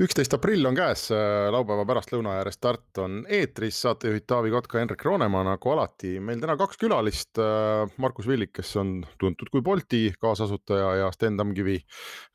[0.00, 5.04] Üksteist aprill on käes, äh, laupäeva pärastlõuna ja Restart on eetris, saatejuhid Taavi Kotka, Hendrik
[5.04, 6.14] Roonemaa, nagu alati.
[6.20, 11.36] meil täna kaks külalist, äh, Markus Villig, kes on tuntud kui Bolti kaasasutaja ja Sten
[11.36, 11.76] Tamkivi,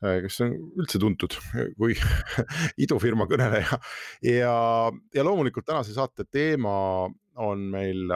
[0.04, 1.34] äh, kes on üldse tuntud
[1.76, 1.96] kui
[2.86, 3.80] idufirma kõneleja.
[4.22, 4.56] ja,
[5.14, 8.06] ja loomulikult tänase saate teema on meil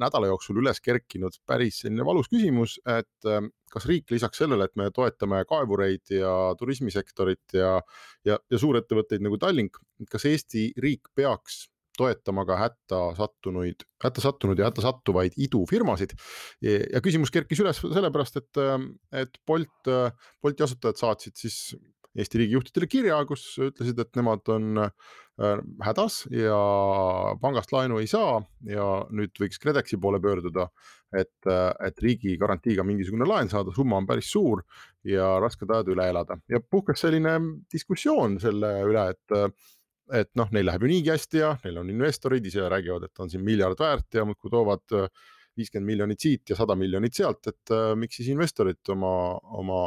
[0.00, 3.28] nädala jooksul üles kerkinud päris selline valus küsimus, et
[3.76, 7.76] kas riik lisaks sellele, et me toetame kaevureid ja turismisektorit ja,
[8.24, 9.80] ja, ja suurettevõtteid nagu Tallink,
[10.10, 16.12] kas Eesti riik peaks toetama ka hätta sattunuid, hätta sattunud ja hätta sattuvaid idufirmasid.
[16.62, 18.62] ja küsimus kerkis üles sellepärast, et,
[19.24, 19.92] et Bolt,
[20.42, 21.60] Bolti asutajad saatsid siis
[22.16, 26.56] Eesti riigijuhtidele kirja, kus ütlesid, et nemad on äh, hädas ja
[27.42, 30.68] pangast laenu ei saa ja nüüd võiks KredExi poole pöörduda,
[31.12, 34.64] et, äh, et riigi garantiiga mingisugune laen saada, summa on päris suur
[35.04, 36.40] ja rasked ajad üle elada.
[36.48, 37.38] Ja puhkes selline
[37.72, 39.40] diskussioon selle üle, et
[40.14, 43.30] et noh, neil läheb ju niigi hästi ja neil on investorid ise räägivad, et on
[43.30, 44.94] siin miljard väärt ja muudkui toovad
[45.56, 49.12] viiskümmend miljonit siit ja sada miljonit sealt, et äh, miks siis investorid oma,
[49.60, 49.80] oma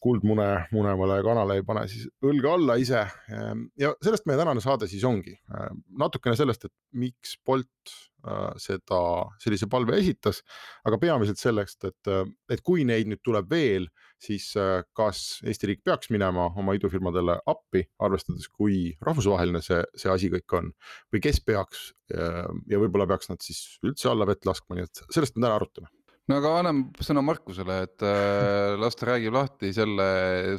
[0.00, 3.02] kuldmune munevale kanale ei pane siis õlga alla ise.
[3.32, 7.92] Ehm, ja sellest meie tänane saade siis ongi, ehm, natukene sellest, et miks Bolt
[8.24, 9.00] äh, seda,
[9.42, 10.40] sellise palve esitas,
[10.88, 12.12] aga peamiselt sellest, et,
[12.52, 17.38] et kui neid nüüd tuleb veel, siis äh, kas Eesti riik peaks minema oma idufirmadele
[17.50, 20.74] appi, arvestades, kui rahvusvaheline see, see asi kõik on
[21.12, 25.36] või kes peaks ja võib-olla peaks nad siis üldse alla vett laskma, nii et sellest
[25.36, 25.92] me täna arutame
[26.30, 30.06] no aga annan sõna Markusele, et äh, las ta räägib lahti selle,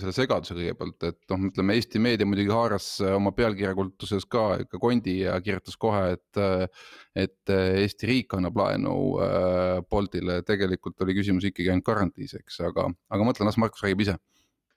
[0.01, 4.81] selle segaduse kõigepealt, et noh, ütleme Eesti meedia muidugi haaras äh, oma pealkirjakultuses ka ikka
[4.81, 6.65] kondi ja kirjutas kohe, et äh,.
[7.11, 12.61] et äh, Eesti riik annab laenu äh, Boltile, tegelikult oli küsimus ikkagi ainult garantiis, eks,
[12.67, 14.19] aga, aga mõtlen, las Markus räägib ise.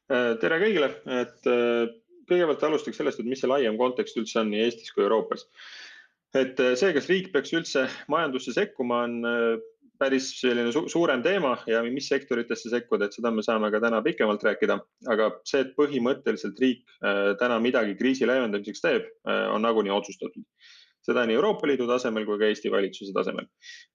[0.04, 1.46] Tere kõigile, et
[2.28, 5.46] kõigepealt alustaks sellest, et mis see laiem kontekst üldse on nii Eestis kui Euroopas.
[6.36, 9.62] et see, kas riik peaks üldse majandusse sekkuma, on
[10.04, 14.02] päris selline su suurem teema ja mis sektoritesse sekkuda, et seda me saame ka täna
[14.04, 14.78] pikemalt rääkida.
[15.14, 20.44] aga see, et põhimõtteliselt riik äh, täna midagi kriisi leevendamiseks teeb, äh, on nagunii otsustatud.
[21.04, 23.46] seda nii Euroopa Liidu tasemel kui ka Eesti valitsuse tasemel.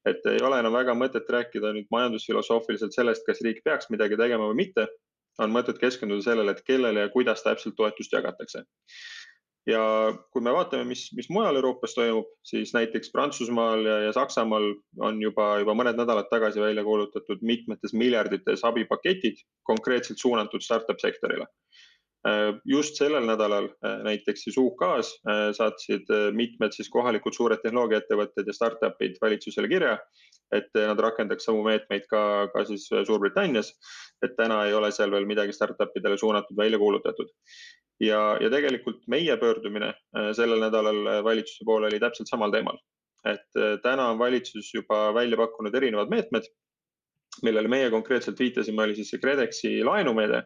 [0.06, 4.50] et ei ole enam väga mõtet rääkida nüüd majandusfilosoofiliselt sellest, kas riik peaks midagi tegema
[4.50, 4.88] või mitte.
[5.40, 8.66] on mõtet keskenduda sellele, et kellele ja kuidas täpselt toetust jagatakse
[9.68, 9.81] ja
[10.31, 14.72] kui me vaatame, mis, mis mujal Euroopas toimub, siis näiteks Prantsusmaal ja, ja Saksamaal
[15.06, 21.48] on juba, juba mõned nädalad tagasi välja kuulutatud mitmetes miljardites abipaketid konkreetselt suunatud startup sektorile.
[22.68, 23.69] just sellel nädalal
[24.03, 25.22] näiteks siis UK-s
[25.56, 29.94] saatsid mitmed siis kohalikud suured tehnoloogiaettevõtted ja startup'id valitsusele kirja,
[30.52, 33.72] et nad rakendaks samu meetmeid ka, ka siis Suurbritannias.
[34.22, 37.31] et täna ei ole seal veel midagi startup idele suunatud välja kuulutatud
[38.00, 42.80] ja, ja tegelikult meie pöördumine äh, sellel nädalal äh, valitsuse poole oli täpselt samal teemal.
[43.28, 46.48] et äh, täna on valitsus juba välja pakkunud erinevad meetmed,
[47.44, 50.44] millele meie konkreetselt viitasime, oli siis see KredExi laenumeede.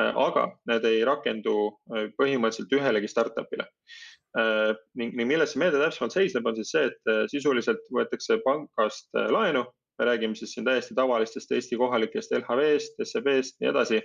[0.00, 1.52] aga need ei rakendu
[2.16, 3.66] põhimõtteliselt ühelegi startup'ile.
[4.96, 9.64] ning, ning milles see meede täpsemalt seisneb, on siis see, et sisuliselt võetakse pangast laenu,
[9.98, 14.00] me räägime siis siin täiesti tavalistest Eesti kohalikest LHV-st, SEB-st, nii edasi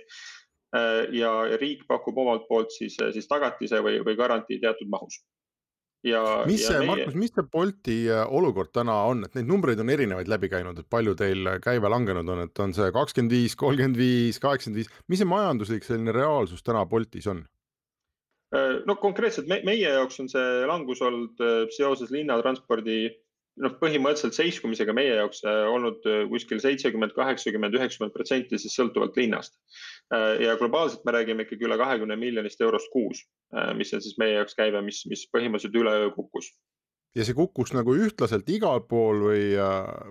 [1.14, 5.20] ja riik pakub omalt poolt siis, äh, siis tagatise või, või garantii teatud mahus.
[6.06, 9.48] ja, mis ja see meie..., Markus, mis see Bolti äh, olukord täna on, et neid
[9.48, 13.36] numbreid on erinevaid läbi käinud, et palju teil käive langenud on, et on see kakskümmend
[13.36, 17.44] viis, kolmkümmend viis, kaheksakümmend viis, mis see majanduslik selline reaalsus täna Boltis on?
[18.86, 21.40] no konkreetselt me, meie jaoks on see langus olnud
[21.74, 23.08] seoses linnatranspordi
[23.62, 29.16] noh, põhimõtteliselt seiskumisega meie jaoks äh, olnud äh, kuskil seitsekümmend, kaheksakümmend, üheksakümmend protsenti siis sõltuvalt
[29.18, 29.56] linnast.
[30.14, 33.24] Äh, ja globaalselt me räägime ikkagi üle kahekümne miljonist eurost kuus,
[33.78, 36.52] mis on siis meie jaoks käive, mis, mis põhimõtteliselt üleöö kukkus.
[37.16, 39.44] ja see kukkus nagu ühtlaselt igal pool või,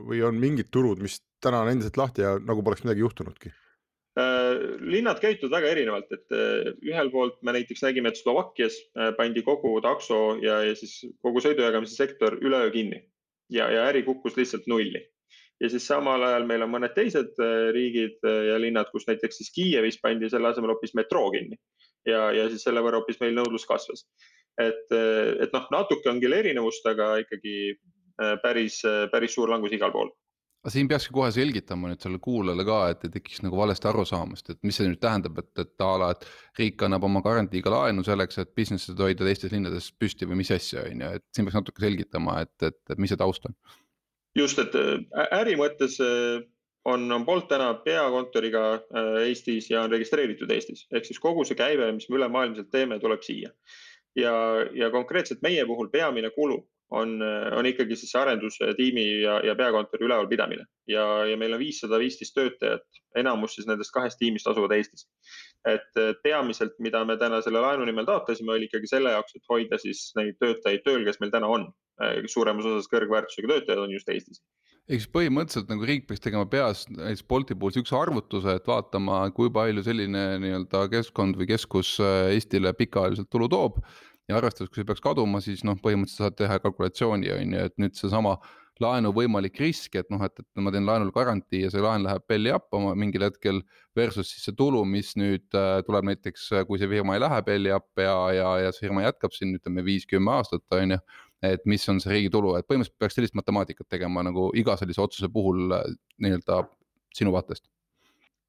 [0.08, 3.54] või on mingid turud, mis täna on endiselt lahti ja nagu poleks midagi juhtunudki?
[4.80, 6.32] linnad käituvad väga erinevalt, et
[6.88, 8.78] ühel poolt me näiteks nägime, et Slovakkias
[9.18, 13.02] pandi kogu takso ja, ja siis kogu sõidujagamise sektor üleöö kinni
[13.50, 15.02] ja, ja äri kukkus lihtsalt nulli.
[15.62, 19.42] ja siis samal ajal meil on mõned teised äh, riigid äh, ja linnad, kus näiteks
[19.42, 21.58] siis Kiievis pandi selle asemel hoopis metroo kinni
[22.06, 24.06] ja, ja siis selle võrra hoopis meil nõudlus kasvas.
[24.60, 27.76] et, et noh, natuke on küll erinevust, aga ikkagi
[28.44, 28.80] päris,
[29.12, 30.14] päris suur langus igal pool
[30.66, 34.48] aga siin peakski kohe selgitama nüüd sellele kuulajale ka, et ei tekiks nagu valesti arusaamast,
[34.50, 36.26] et mis see nüüd tähendab, et, et a la, et
[36.58, 40.88] riik annab oma garantiiga laenu selleks, et business'id hoida teistes linnades püsti või mis asja,
[40.90, 43.54] on ju, et siin peaks natuke selgitama, et, et, et mis see taust on.
[44.42, 44.74] just, et
[45.38, 48.66] äri mõttes on, on Bolt täna peakontoriga
[49.22, 53.22] Eestis ja on registreeritud Eestis, ehk siis kogu see käive, mis me ülemaailmselt teeme, tuleb
[53.22, 53.54] siia.
[54.18, 54.34] ja,
[54.74, 56.64] ja konkreetselt meie puhul peamine kulu
[56.94, 57.22] on,
[57.58, 62.36] on ikkagi siis see arendustiimi ja, ja peakontori ülevalpidamine ja, ja meil on viissada viisteist
[62.38, 62.86] töötajat,
[63.18, 65.08] enamus siis nendest kahest tiimist asuvad Eestis.
[65.66, 69.82] et peamiselt, mida me täna selle laenu nimel taotlesime, oli ikkagi selle jaoks, et hoida
[69.82, 71.72] siis neid töötajaid tööl, kes meil täna on.
[72.28, 74.44] suuremas osas kõrgväärtusega töötajad on just Eestis
[74.86, 79.24] ehk siis põhimõtteliselt nagu riik peaks tegema peas näiteks Bolti puhul siukse arvutuse, et vaatama,
[79.34, 83.80] kui palju selline nii-öelda keskkond või keskus Eestile pikaajaliselt tulu toob
[84.30, 87.76] ja arvestades, kui see peaks kaduma, siis noh, põhimõtteliselt saad teha kalkulatsiooni on ju, et
[87.82, 88.36] nüüd seesama
[88.84, 92.26] laenu võimalik risk, et noh, et, et ma teen laenul garantii ja see laen läheb
[92.28, 93.62] belly up oma mingil hetkel.
[93.96, 97.72] Versus siis see tulu, mis nüüd äh, tuleb näiteks, kui see firma ei lähe belly
[97.76, 101.00] up ja, ja, ja see firma jätkab siin ütleme viis-kümme aastat, on ju.
[101.46, 105.04] et mis on see riigi tulu, et põhimõtteliselt peaks sellist matemaatikat tegema nagu iga sellise
[105.04, 105.88] otsuse puhul äh,
[106.26, 106.66] nii-öelda
[107.16, 107.70] sinu vaatest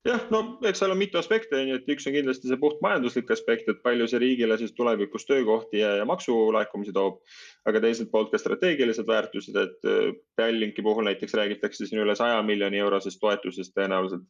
[0.06, 2.78] jah, no eks seal on mitu aspekti, on ju, et üks on kindlasti see puht
[2.84, 7.18] majanduslik aspekt, et palju see riigile siis tulevikus töökohti ja, ja maksulaekumisi toob.
[7.66, 12.38] aga teiselt poolt ka strateegilised väärtused, et äh, Tallinki puhul näiteks räägitakse siin üle saja
[12.46, 14.26] miljoni eurosest toetusest tõenäoliselt.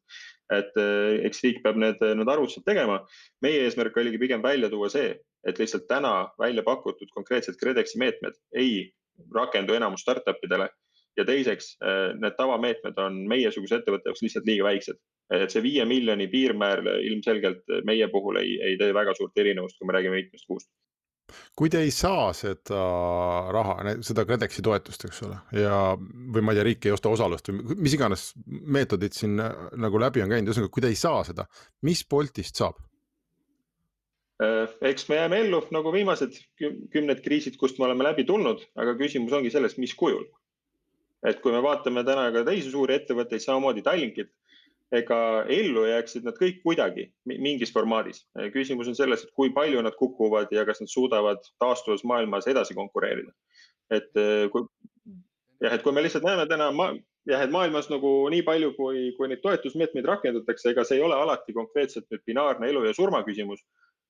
[0.56, 3.02] et äh, eks riik peab need, need arvutused tegema.
[3.44, 5.12] meie eesmärk oligi pigem välja tuua see,
[5.46, 8.92] et lihtsalt täna välja pakutud konkreetsed KredExi meetmed ei
[9.34, 10.68] rakendu enamus startup idele
[11.16, 15.00] ja teiseks, äh, need tavameetmed on meiesuguse ettevõtte jaoks lihtsalt liiga väiksed
[15.30, 19.88] et see viie miljoni piirmäär ilmselgelt meie puhul ei, ei tee väga suurt erinevust, kui
[19.88, 20.70] me räägime mitmest kuust
[21.58, 22.80] kui te ei saa seda
[23.54, 27.50] raha, seda KredExi toetust, eks ole, ja, või ma ei tea, riik ei osta osalust
[27.50, 31.48] või mis iganes meetodid siin nagu läbi on käinud, ühesõnaga, kui te ei saa seda,
[31.86, 32.78] mis Boltist saab?
[34.42, 38.94] Äh, eks me jääme ellu nagu viimased kümned kriisid, kust me oleme läbi tulnud, aga
[39.00, 40.26] küsimus ongi selles, mis kujul.
[41.26, 44.28] et kui me vaatame täna ka teisi suuri ettevõtteid, samamoodi Tallinkit
[44.94, 45.18] ega
[45.50, 48.22] ellu jääksid nad kõik kuidagi mingis formaadis.
[48.54, 52.74] küsimus on selles, et kui palju nad kukuvad ja kas nad suudavad taastuvas maailmas edasi
[52.74, 53.32] konkureerida.
[53.90, 54.66] et eh, kui
[55.60, 56.92] jah, et kui me lihtsalt näeme täna ma,
[57.26, 61.18] jah, et maailmas nagu nii palju, kui, kui neid toetusmeetmeid rakendatakse, ega see ei ole
[61.18, 63.64] alati konkreetselt nüüd binaarne elu ja surma küsimus.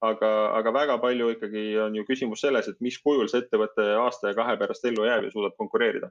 [0.04, 4.28] aga, aga väga palju ikkagi on ju küsimus selles, et mis kujul see ettevõte aasta
[4.28, 6.10] ja kahe pärast ellu jääb ja suudab konkureerida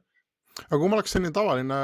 [0.63, 1.77] aga kui ma oleks selline tavaline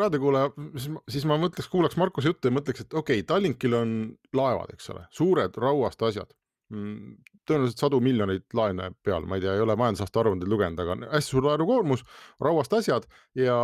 [0.00, 3.94] raadiokuulaja, siis, siis ma mõtleks, kuulaks Markuse juttu ja mõtleks, et okei okay,, Tallinkil on
[4.36, 6.32] laevad, eks ole, suured rauast asjad.
[6.74, 7.16] Mm,
[7.48, 11.32] tõenäoliselt sadu miljoneid laene peal, ma ei tea, ei ole majandusaasta aruandeid lugenud, aga hästi
[11.32, 12.04] suur laenukoormus,
[12.44, 13.08] rauast asjad
[13.38, 13.56] ja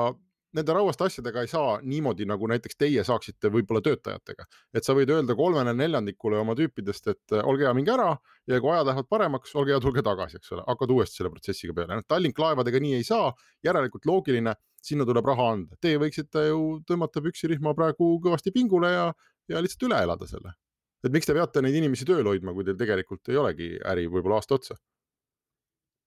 [0.55, 4.47] nende rauaste asjadega ei saa niimoodi, nagu näiteks teie saaksite võib-olla töötajatega.
[4.75, 8.13] et sa võid öelda kolmele neljandikule oma tüüpidest, et olge hea, minge ära
[8.51, 11.75] ja kui ajad lähevad paremaks, olge hea, tulge tagasi, eks ole, hakkad uuesti selle protsessiga
[11.75, 11.99] peale.
[11.99, 13.33] noh, Tallink laevadega nii ei saa,
[13.65, 14.55] järelikult loogiline,
[14.85, 15.79] sinna tuleb raha anda.
[15.81, 19.07] Teie võiksite ju tõmmata püksirihma praegu kõvasti pingule ja,
[19.49, 20.55] ja lihtsalt üle elada selle.
[21.05, 24.39] et miks te peate neid inimesi tööl hoidma, kui teil tegelikult ei olegi äri võib-olla
[24.41, 24.79] aasta otsa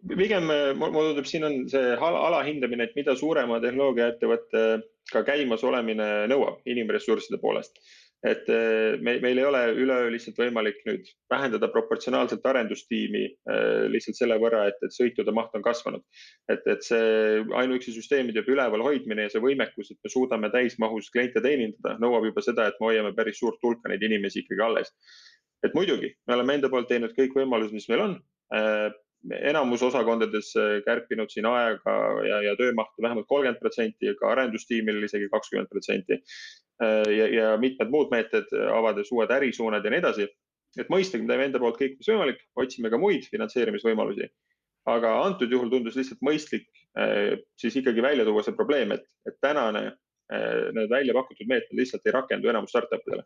[0.05, 7.41] pigem mulle tundub, siin on see alahindamine, et mida suurema tehnoloogiaettevõttega käimas olemine nõuab inimressursside
[7.41, 7.81] poolest.
[8.25, 14.17] et eh, meil, meil ei ole üleöö lihtsalt võimalik nüüd vähendada proportsionaalselt arendustiimi eh, lihtsalt
[14.17, 16.01] selle võrra, et, et sõitude maht on kasvanud.
[16.49, 21.45] et, et see ainuüksi süsteemide üleval hoidmine ja see võimekus, et me suudame täismahus kliente
[21.45, 24.93] teenindada, nõuab juba seda, et me hoiame päris suurt hulka neid inimesi ikkagi alles.
[25.65, 28.17] et muidugi, me oleme enda poolt teinud kõik võimalused, mis meil on
[29.35, 30.53] enamus osakondades
[30.85, 31.95] kärpinud siin aega
[32.27, 36.21] ja, ja töömahtu vähemalt kolmkümmend protsenti, ka arendustiimil isegi kakskümmend protsenti.
[37.09, 40.27] Ja, ja mitmed muud meetmed, avades uued ärisuunad ja nii edasi.
[40.77, 44.27] et mõistagi me teeme enda poolt kõik, mis võimalik, otsime ka muid finantseerimisvõimalusi.
[44.87, 46.67] aga antud juhul tundus lihtsalt mõistlik
[46.99, 52.07] äh, siis ikkagi välja tuua see probleem, et, et tänane need välja pakutud meetmed lihtsalt
[52.07, 53.23] ei rakendu enamus startup idele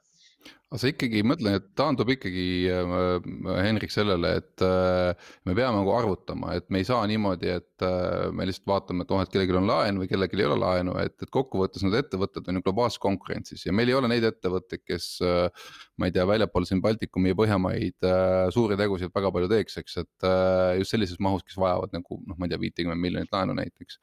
[0.71, 3.25] aga sa ikkagi mõtlen, et taandub ikkagi äh,
[3.59, 8.29] Henrik sellele, et äh, me peame nagu arvutama, et me ei saa niimoodi, et äh,
[8.31, 11.17] me lihtsalt vaatame, et oh, et kellelgi on laen või kellelgi ei ole laenu, et,
[11.19, 15.11] et kokkuvõttes need ettevõtted on ju globaalses konkurentsis ja meil ei ole neid ettevõtteid, kes.
[15.99, 18.07] ma ei tea, väljapool siin Baltikumi ja Põhjamaid
[18.55, 20.27] suuri tegusid väga palju teeks, eks, et
[20.79, 23.99] just sellises mahus, kes vajavad nagu noh, ma ei tea, viitekümmet miljonit laenu näiteks.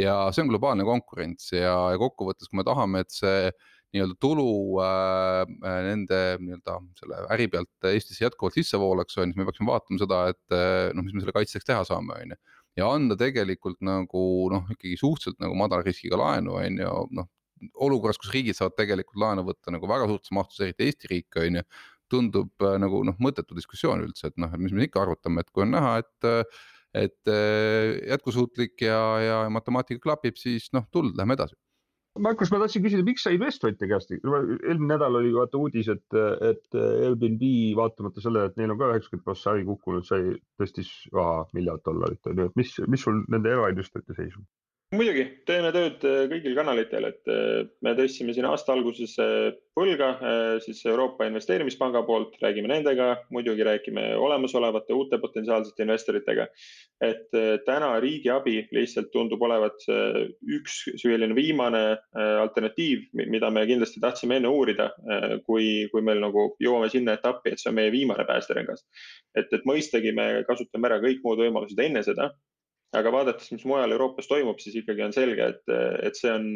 [0.00, 3.50] Ja see on globaalne konkurents ja, ja kokkuvõttes, kui me tahame, et see
[3.92, 5.42] nii-öelda tulu äh,
[5.84, 10.00] nende nii-öelda selle äri pealt Eestisse jätkuvalt sisse voolaks, on ju, siis me peaksime vaatama
[10.00, 10.56] seda, et
[10.96, 12.40] noh, mis me selle kaitseks teha saame, on ju.
[12.80, 17.28] ja anda tegelikult nagu noh, ikkagi suhteliselt nagu madala riskiga laenu, on ju, noh
[17.78, 21.60] olukorras, kus riigid saavad tegelikult laenu võtta nagu väga suurtes mahtudes, eriti Eesti riik, on
[21.60, 21.64] ju
[22.12, 25.52] tundub äh, nagu noh, mõttetu diskussioon üldse, et noh, et mis me ikka arutame, et
[25.52, 26.32] kui on näha, et.
[26.94, 31.56] Et äh, jätkusuutlik ja, ja matemaatika klapib, siis noh, tuld, lähme edasi.
[32.20, 36.76] Markus, ma tahtsin küsida, miks sa investorite käest, eelmine nädal oli vaata uudis, et, et
[36.76, 37.44] Airbnb
[37.78, 42.28] vaatamata sellele, et neil on ka üheksakümmend prossa äri kukkunud, sai, tõstis raha miljard dollarit
[42.28, 44.44] on ju, et mis, mis sul nende erainvestorite seis on?
[44.92, 50.10] Muidugi, teeme tööd äh, kõigil kanalitel, et äh, me tõstsime siin aasta alguses äh, võlga
[50.60, 56.44] siis Euroopa Investeerimispanga poolt, räägime nendega, muidugi räägime olemasolevate uute potentsiaalsete investoritega.
[57.02, 57.32] et
[57.64, 59.80] täna riigiabi lihtsalt tundub olevat
[60.44, 64.90] üks selline viimane alternatiiv, mida me kindlasti tahtsime enne uurida,
[65.46, 68.84] kui, kui meil nagu jõuame sinna etappi, et see on meie viimane päästerengas.
[69.34, 72.28] et, et mõistagi me kasutame ära kõik muud võimalused enne seda
[72.98, 75.74] aga vaadates, mis mujal Euroopas toimub, siis ikkagi on selge, et,
[76.08, 76.48] et see on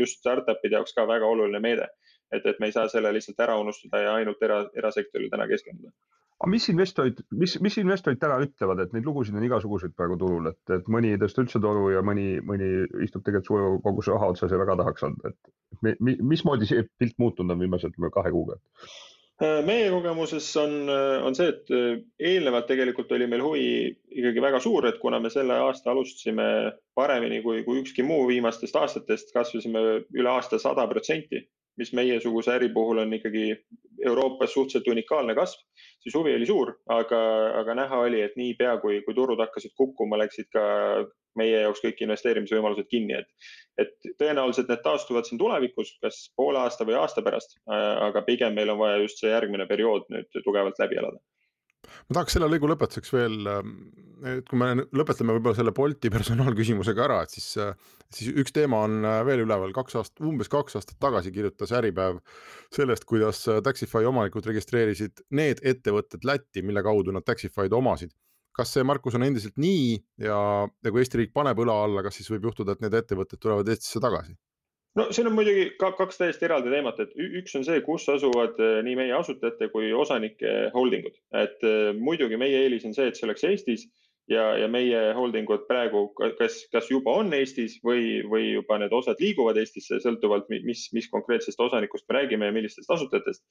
[0.00, 1.88] just startup'ide jaoks ka väga oluline meede.
[2.32, 5.94] et, et me ei saa selle lihtsalt ära unustada ja ainult era, erasektorile täna keskenduda.
[6.38, 10.50] aga mis investorid, mis, mis investorid täna ütlevad, et neid lugusid on igasuguseid praegu turul,
[10.52, 12.68] et, et mõni ei tõsta üldse toru ja mõni, mõni
[13.06, 17.16] istub tegelikult suure koguse raha otsas ja väga tahaks anda, et mi, mismoodi see pilt
[17.22, 18.60] muutunud on viimase, ütleme kahe kuuga?
[19.38, 23.66] Äh, meie kogemuses on, äh, on see, et äh, eelnevalt tegelikult oli meil huvi
[24.10, 26.46] ikkagi väga suur, et kuna me selle aasta alustasime
[26.98, 29.82] paremini kui, kui ükski muu viimastest aastatest, kasvasime
[30.18, 31.44] üle aasta sada protsenti,
[31.78, 33.52] mis meiesuguse äri puhul on ikkagi
[34.10, 35.62] Euroopas suhteliselt unikaalne kasv,
[36.02, 37.22] siis huvi oli suur, aga,
[37.60, 40.66] aga näha oli, et niipea kui, kui turud hakkasid kukkuma, läksid ka
[41.38, 43.50] meie jaoks kõik investeerimisvõimalused kinni, et,
[43.84, 47.58] et tõenäoliselt need taastuvad siin tulevikus, kas poole aasta või aasta pärast.
[47.70, 51.22] aga pigem meil on vaja just see järgmine periood nüüd tugevalt läbi elada
[52.08, 53.48] ma tahaks selle lõigu lõpetuseks veel,
[54.32, 57.48] et kui me lõpetame võib-olla selle Bolti personaalküsimusega ära, et siis,
[58.14, 62.20] siis üks teema on veel üleval, kaks aastat, umbes kaks aastat tagasi kirjutas Äripäev
[62.74, 68.14] sellest, kuidas Taxify omanikud registreerisid need ettevõtted Lätti, mille kaudu nad Taxify'd omasid
[68.58, 72.18] kas see, Markus, on endiselt nii ja, ja kui Eesti riik paneb õla alla, kas
[72.18, 74.34] siis võib juhtuda, et need ettevõtted tulevad Eestisse tagasi?
[74.98, 78.58] no siin on muidugi ka kaks täiesti eraldi teemat, et üks on see, kus asuvad
[78.58, 83.18] eh, nii meie asutajate kui osanike holdingud, et eh, muidugi meie eelis on see, et
[83.18, 83.86] see oleks Eestis
[84.32, 86.08] ja, ja meie holdingud praegu,
[86.40, 91.08] kas, kas juba on Eestis või, või juba need osad liiguvad Eestisse, sõltuvalt, mis, mis
[91.12, 93.44] konkreetsest osanikust me räägime ja millistest asutajatest.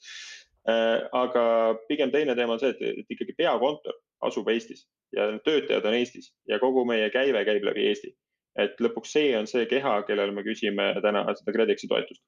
[0.68, 1.48] Eh, aga
[1.88, 6.60] pigem teine teema on see, et ikkagi peakontor asub Eestis ja töötajad on Eestis ja
[6.60, 8.16] kogu meie käive käib läbi Eesti.
[8.58, 12.24] et lõpuks see on see keha, kellele me küsime täna seda KredExi toetust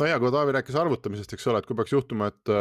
[0.00, 2.52] no ja kui Taavi rääkis arvutamisest, eks ole, et kui peaks juhtuma, et,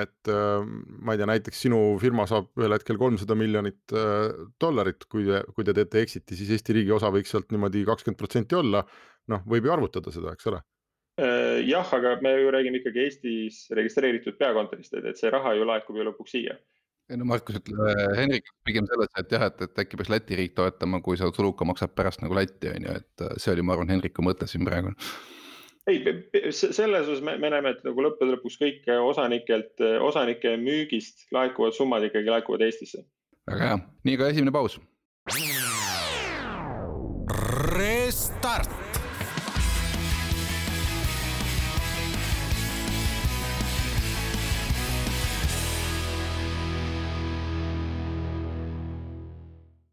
[0.00, 4.30] et ma ei tea, näiteks sinu firma saab ühel hetkel kolmsada miljonit äh,
[4.62, 8.20] dollarit, kui te, kui te teete exit'i, siis Eesti riigi osa võiks sealt niimoodi kakskümmend
[8.20, 8.84] protsenti olla.
[9.30, 10.58] noh, võib ju arvutada seda, eks ole.
[11.20, 15.66] Äh, jah, aga me ju räägime ikkagi Eestis registreeritud peakontorist, et, et see raha ju
[15.68, 16.56] laekub ju lõpuks siia
[17.10, 17.80] ei no Markus ütleb
[18.18, 21.66] Henrik pigem selles, et jah, et, et äkki peaks Läti riik toetama, kui seda tuluka
[21.68, 24.66] maksab pärast nagu Läti on ju, et äh, see oli, ma arvan, Henriku mõte siin
[24.68, 24.94] praegu.
[25.90, 26.02] ei,
[26.54, 32.06] selles osas me, me näeme, et nagu lõppude lõpuks kõik osanikelt, osanike müügist laekuvad summad
[32.10, 33.02] ikkagi laekuvad Eestisse.
[33.50, 34.78] väga hea, nii ka esimene paus.
[37.70, 38.79] Restart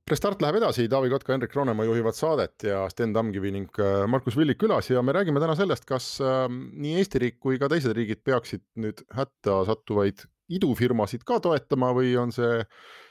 [0.08, 4.38] Restart läheb edasi, Taavi Kotka, Hendrik Roonemaa juhivad saadet ja Sten Tamkivi ning äh, Markus
[4.40, 7.92] Villig külas ja me räägime täna sellest, kas äh, nii Eesti riik kui ka teised
[7.98, 12.62] riigid peaksid nüüd hätta sattuvaid idufirmasid ka toetama või on see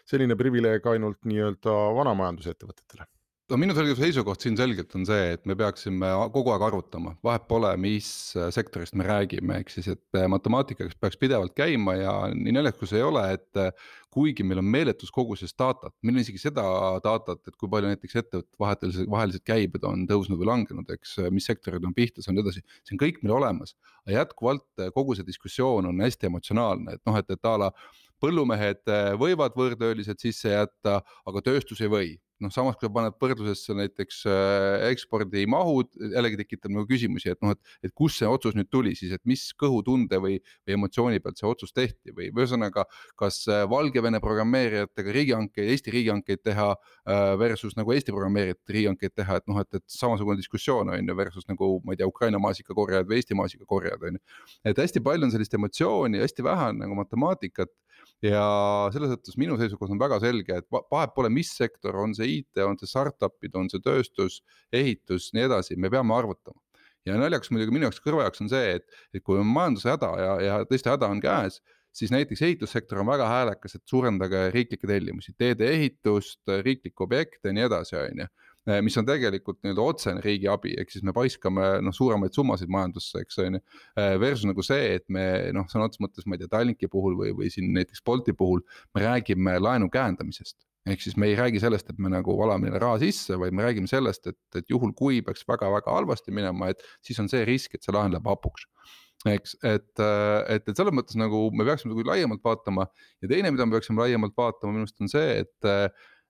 [0.08, 3.04] selline privileeg ainult nii-öelda vanamajandusettevõtetele?
[3.50, 7.44] No minu selge seisukoht siin selgelt on see, et me peaksime kogu aeg arvutama, vahet
[7.50, 12.14] pole, mis äh, sektorist me räägime, ehk siis, et äh, matemaatika peaks pidevalt käima ja
[12.34, 13.70] nii naljakas ei ole, et äh,
[14.16, 16.64] kuigi meil on meeletus koguses datat, meil on isegi seda
[17.04, 21.46] datat, et kui palju näiteks ettevõtete vahelised, vahelised käibed on tõusnud või langenud, eks, mis
[21.46, 23.76] sektorid on pihta saanud ja nii edasi, see on kõik meil olemas.
[24.06, 27.72] aga jätkuvalt kogu see diskussioon on hästi emotsionaalne, et noh, et, et a la
[28.22, 28.88] põllumehed
[29.20, 34.18] võivad võõrtöölised sisse jätta, aga tööstus ei või noh, samas kui sa paned võrdlusesse näiteks
[34.28, 38.92] äh, ekspordimahud, jällegi tekitab nagu küsimusi, et noh, et, et kust see otsus nüüd tuli
[38.98, 42.86] siis, et mis kõhutunde või, või emotsiooni pealt see otsus tehti või ühesõnaga,
[43.18, 49.40] kas äh, Valgevene programmeerijatega riigihankeid, Eesti riigihankeid teha äh, versus nagu Eesti programmeerijate riigihankeid teha,
[49.40, 53.08] et noh, et, et samasugune diskussioon on ju versus nagu ma ei tea, Ukraina maasikakorjajad
[53.08, 54.24] või Eesti maasikakorjajad on ju.
[54.72, 57.72] et hästi palju on sellist emotsiooni, hästi vähe on nagu matemaatikat
[58.24, 58.44] ja
[58.94, 62.62] selles mõttes minu seisukoht on väga selge, et vahet pole, mis sektor, on see IT,
[62.64, 64.40] on see startup'id, on see tööstus,
[64.72, 66.60] ehitus, nii edasi, me peame arvutama.
[67.06, 70.08] ja naljakas muidugi minu jaoks kõrva jaoks on see, et, et kui on majanduse häda
[70.18, 71.60] ja, ja tõesti häda on käes
[71.96, 77.64] siis näiteks ehitussektor on väga häälekas, et suurendage riiklikke tellimusi, teedeehitust, riiklikke objekte ja nii
[77.70, 78.26] edasi, on ju
[78.82, 83.38] mis on tegelikult nii-öelda otsene riigiabi, ehk siis me paiskame noh, suuremaid summasid majandusse, eks
[83.44, 83.64] on ju.
[84.02, 87.18] Eh, versus nagu see, et me noh, sõna otseses mõttes, ma ei tea, Tallinki puhul
[87.18, 88.64] või, või siin näiteks Bolti puhul
[88.96, 90.58] me räägime laenu käendamisest.
[90.86, 93.64] Ehk siis me ei räägi sellest, et me nagu valame neile raha sisse, vaid me
[93.66, 97.74] räägime sellest, et, et juhul, kui peaks väga-väga halvasti minema, et siis on see risk,
[97.74, 98.68] et see laen läheb hapuks.
[99.26, 102.84] Eks, et, et, et selles mõttes nagu me peaksime nagu laiemalt vaatama.
[103.24, 105.70] Ja teine, mida me peaksime laiemalt vaatama minu arust on see, et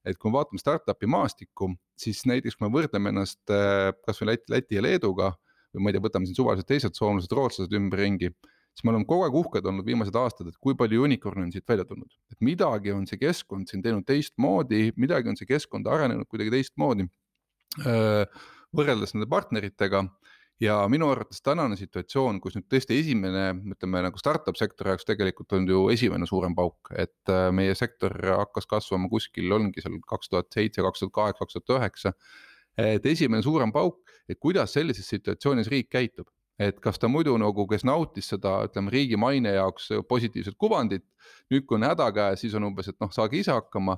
[0.07, 4.53] et kui me vaatame startup'i maastikku, siis näiteks kui me võrdleme ennast äh, kasvõi Läti,
[4.55, 5.33] Läti ja Leeduga
[5.75, 8.31] või ma ei tea, võtame siin suvalised teised soomlased, rootslased ümberringi,
[8.73, 11.67] siis me oleme kogu aeg uhked olnud viimased aastad, et kui palju unicorn'e on siit
[11.69, 16.29] välja tulnud, et midagi on see keskkond siin teinud teistmoodi, midagi on see keskkond arenenud
[16.31, 17.09] kuidagi teistmoodi.
[17.83, 18.25] Äh,
[18.77, 20.05] võrreldes nende partneritega
[20.61, 25.53] ja minu arvates tänane situatsioon, kus nüüd tõesti esimene, ütleme nagu startup sektori jaoks tegelikult
[25.59, 30.33] on ju esimene suurem pauk, et äh, meie sektor hakkas kasvama kuskil ongi seal kaks
[30.33, 32.15] tuhat seitse, kaks tuhat kaheksa, kaks tuhat üheksa.
[32.77, 36.29] et esimene suurem pauk, et kuidas sellises situatsioonis riik käitub,
[36.61, 41.05] et kas ta muidu nagu, kes nautis seda, ütleme riigi maine jaoks positiivset kuvandit.
[41.51, 43.97] nüüd, kui on häda käes, siis on umbes, et noh, saage ise hakkama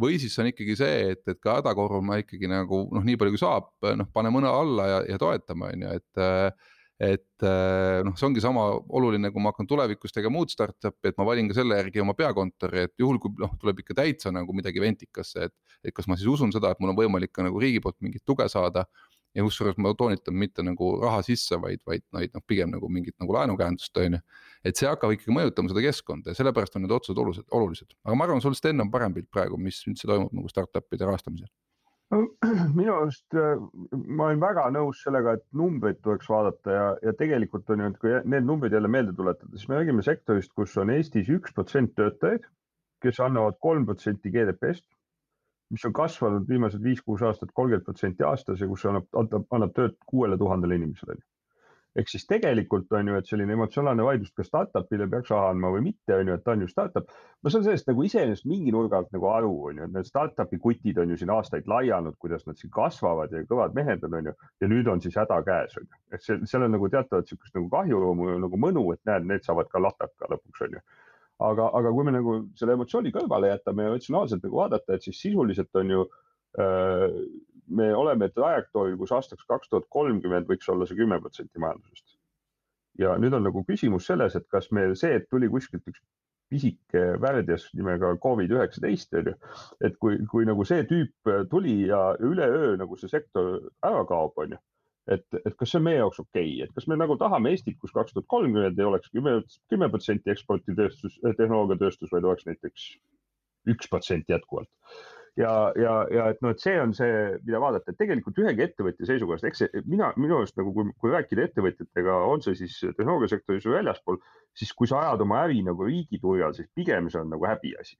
[0.00, 3.36] või siis on ikkagi see, et, et ka häda korvama ikkagi nagu noh, nii palju
[3.36, 6.64] kui saab, noh, paneme õna alla ja, ja toetame, on ju, et.
[7.06, 7.44] et
[8.06, 8.62] noh, see ongi sama
[8.96, 12.14] oluline, kui ma hakkan tulevikus tegema uut startup'i, et ma valin ka selle järgi oma
[12.16, 15.76] peakontori, et juhul, kui noh, tuleb ikka täitsa nagu midagi ventikasse, et.
[15.84, 18.24] et kas ma siis usun seda, et mul on võimalik ka nagu riigi poolt mingit
[18.24, 18.86] tuge saada
[19.36, 23.16] ja kusjuures ma toonitan mitte nagu raha sisse, vaid, vaid, vaid noh, pigem nagu mingit
[23.22, 24.22] nagu laenukäendust on ju.
[24.66, 28.16] et see hakkab ikkagi mõjutama seda keskkonda ja sellepärast on need otsused olulised, olulised, aga
[28.16, 31.52] ma arvan, sul Sten on parem pilt praegu, mis üldse toimub nagu startup'ide rahastamisel.
[32.78, 33.56] Minu arust äh,
[33.92, 38.02] ma olen väga nõus sellega, et numbreid tuleks vaadata ja, ja tegelikult on ju, et
[38.02, 41.96] kui need numbrid jälle meelde tuletada, siis me räägime sektorist, kus on Eestis üks protsent
[41.98, 42.46] töötajaid,
[43.04, 44.86] kes annavad kolm protsenti GDP-st
[45.70, 49.96] mis on kasvanud viimased viis-kuus aastat kolmkümmend protsenti aastas ja kus annab, annab, annab tööd
[50.06, 51.18] kuuele tuhandele inimesele.
[51.96, 55.86] ehk siis tegelikult on ju, et selline emotsionaalne vaidlus, kas startup'ile peaks raha andma või
[55.86, 57.14] mitte, on ju, et ta on ju startup.
[57.42, 60.60] ma saan sellest nagu iseenesest mingi nurga alt nagu aru, on ju, et need startup'i
[60.66, 64.30] kutid on ju siin aastaid laianud, kuidas nad siin kasvavad ja kõvad mehed on, on
[64.30, 64.36] ju.
[64.60, 67.56] ja nüüd on siis häda käes, on ju, et see, seal on nagu teatavat sihukest
[67.56, 70.84] nagu kahjurõõmu nagu mõnu, et näed, need saavad ka lataka lõpuks, on ju
[71.38, 75.20] aga, aga kui me nagu selle emotsiooni kõrvale jätame ja ratsionaalselt nagu vaadata, et siis
[75.20, 76.04] sisuliselt on ju
[76.60, 77.16] äh,
[77.66, 82.18] me oleme trajektooril, kus aastaks kaks tuhat kolmkümmend võiks olla see kümme protsenti majandusest.
[82.98, 86.00] ja nüüd on nagu küsimus selles, et kas meil see, et tuli kuskilt üks
[86.48, 89.34] pisike värdjas nimega Covid üheksateist on ju,
[89.84, 94.54] et kui, kui nagu see tüüp tuli ja üleöö nagu see sektor ära kaob, on
[94.54, 94.62] ju
[95.10, 97.78] et, et kas see on meie jaoks okei okay., et kas me nagu tahame Eestit,
[97.82, 99.38] kus kaks tuhat kolmkümmend ei oleks kümme,
[99.72, 102.88] kümme protsenti eksporditööstus, eh, tehnoloogiatööstus, vaid oleks näiteks
[103.72, 104.70] üks protsent jätkuvalt.
[105.36, 107.12] ja, ja, ja et noh, et see on see,
[107.44, 111.12] mida vaadata, et tegelikult ühegi ettevõtja seisukohast, eks see mina, minu arust nagu, kui, kui
[111.12, 114.20] rääkida ettevõtjatega, on see siis tehnoloogiasektoris või väljaspool,
[114.56, 117.98] siis kui sa ajad oma äri nagu riigi turjal, siis pigem see on nagu häbiasi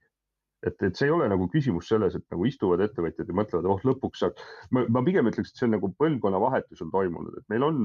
[0.65, 3.83] et, et see ei ole nagu küsimus selles, et nagu istuvad ettevõtjad ja mõtlevad, oh
[3.87, 4.43] lõpuks saab.
[4.73, 7.83] ma, pigem ütleks, et see on nagu põlvkonnavahetus on toimunud, et meil on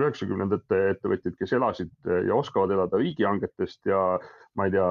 [0.00, 3.98] üheksakümnendate ettevõtjad, kes elasid ja oskavad elada riigihangetest ja
[4.56, 4.86] ma ei tea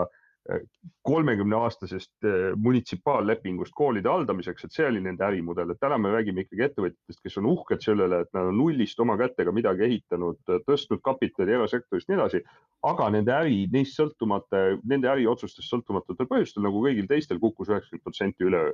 [1.06, 6.46] kolmekümne aastasest eh, munitsipaallepingust koolide haldamiseks, et see oli nende ärimudel, et täna me räägime
[6.46, 11.04] ikkagi ettevõtjatest, kes on uhked sellele, et nad on nullist oma kätega midagi ehitanud, tõstnud
[11.06, 12.42] kapitali erasektorist, nii edasi.
[12.90, 18.50] aga nende äri neist sõltumata, nende äriotsustest sõltumatutel põhjustel nagu kõigil teistel kukkus üheksakümmend protsenti
[18.50, 18.74] üleöö.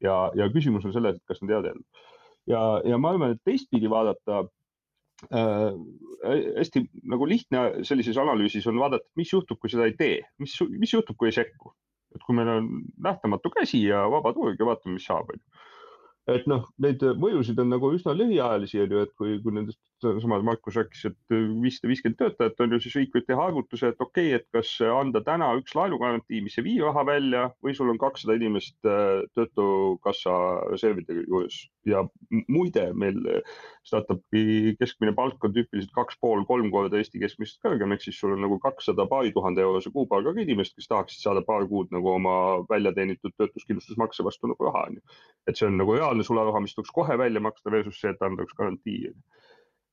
[0.00, 1.84] ja, ja küsimus on selles, et kas nad jäävad ellu.
[2.46, 4.50] ja, ja ma arvan, et teistpidi vaadata äh,
[5.28, 10.92] hästi nagu lihtne sellises analüüsis on vaadata, mis juhtub, kui seda ei tee, mis, mis
[10.94, 11.74] juhtub, kui ei sekku.
[12.10, 12.64] et kui meil on
[12.98, 15.66] nähtamatu käsi ja vaba turg ja vaatame, mis saab, onju.
[16.34, 20.44] et noh, neid mõjusid on nagu üsna lühiajalisi on ju, et kui, kui nendest samad
[20.46, 24.34] Markus rääkis, et viissada viiskümmend töötajat on ju, siis riik võib teha arvutuse, et okei
[24.34, 28.00] okay,, et kas anda täna üks laenugarantii, mis ei vii raha välja või sul on
[28.00, 28.78] kakssada inimest
[29.36, 30.36] Töötukassa
[30.70, 32.02] reservide juures ja
[32.48, 33.18] muide, meil
[33.86, 38.34] startup'i keskmine palk on tüüpiliselt kaks pool, kolm korda Eesti keskmisest kõrgem, ehk siis sul
[38.34, 42.34] on nagu kakssada paari tuhande eurose kuupalgaga inimest, kes tahaksid saada paar kuud nagu oma
[42.70, 45.20] välja teenitud töötuskindlustusmakse vastu nagu raha, on ju.
[45.48, 48.44] et see on nagu reaalne sularaha, mis tuleks kohe välja maksta versus see, et anda
[48.46, 49.14] üks garantii.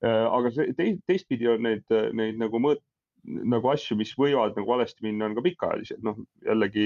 [0.06, 0.76] Äh, aga see
[1.08, 2.84] teistpidi on neid, neid nagu mõõt-,
[3.28, 6.86] nagu asju, mis võivad nagu valesti minna, on ka pikaajalised, noh jällegi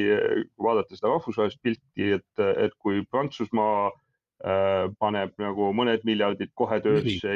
[0.62, 7.36] vaadata seda rahvusvahelist pilti, et, et kui Prantsusmaa äh, paneb nagu mõned miljardid kohe töösse.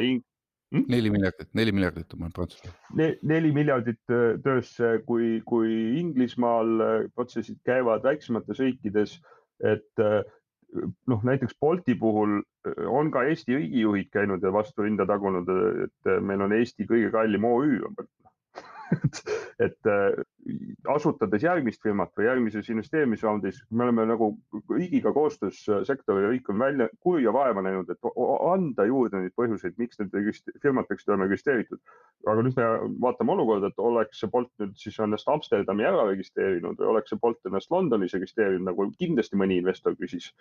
[0.74, 0.88] Hmm?
[0.90, 3.12] neli miljardit, neli miljardit on Prantsusmaal ne,.
[3.22, 9.20] neli miljardit äh, töösse, kui, kui Inglismaal äh, protsessid käivad väiksemates riikides,
[9.64, 10.04] et
[11.08, 12.42] noh, näiteks Bolti puhul
[12.90, 15.50] on ka Eesti riigijuhid käinud ja vastu rinda tagunud,
[15.86, 17.80] et meil on Eesti kõige kallim OÜ
[19.06, 19.20] et,
[19.66, 20.16] et äh,
[20.92, 24.30] asutades järgmist firmat või järgmises investeerimisraundis, me oleme nagu
[24.70, 28.10] riigiga koostöös, äh, sektori riik on välja kulu ja vaeva näinud, et
[28.52, 30.14] anda juurde neid põhjuseid, miks need
[30.64, 31.82] firmad peaksid olema registreeritud.
[32.26, 32.70] aga nüüd me
[33.08, 37.22] vaatame olukorda, et oleks see Bolt nüüd siis ennast Amsterdami ära registreerinud või oleks see
[37.22, 40.32] Bolt ennast Londonis registreerinud, nagu kindlasti mõni investor küsis.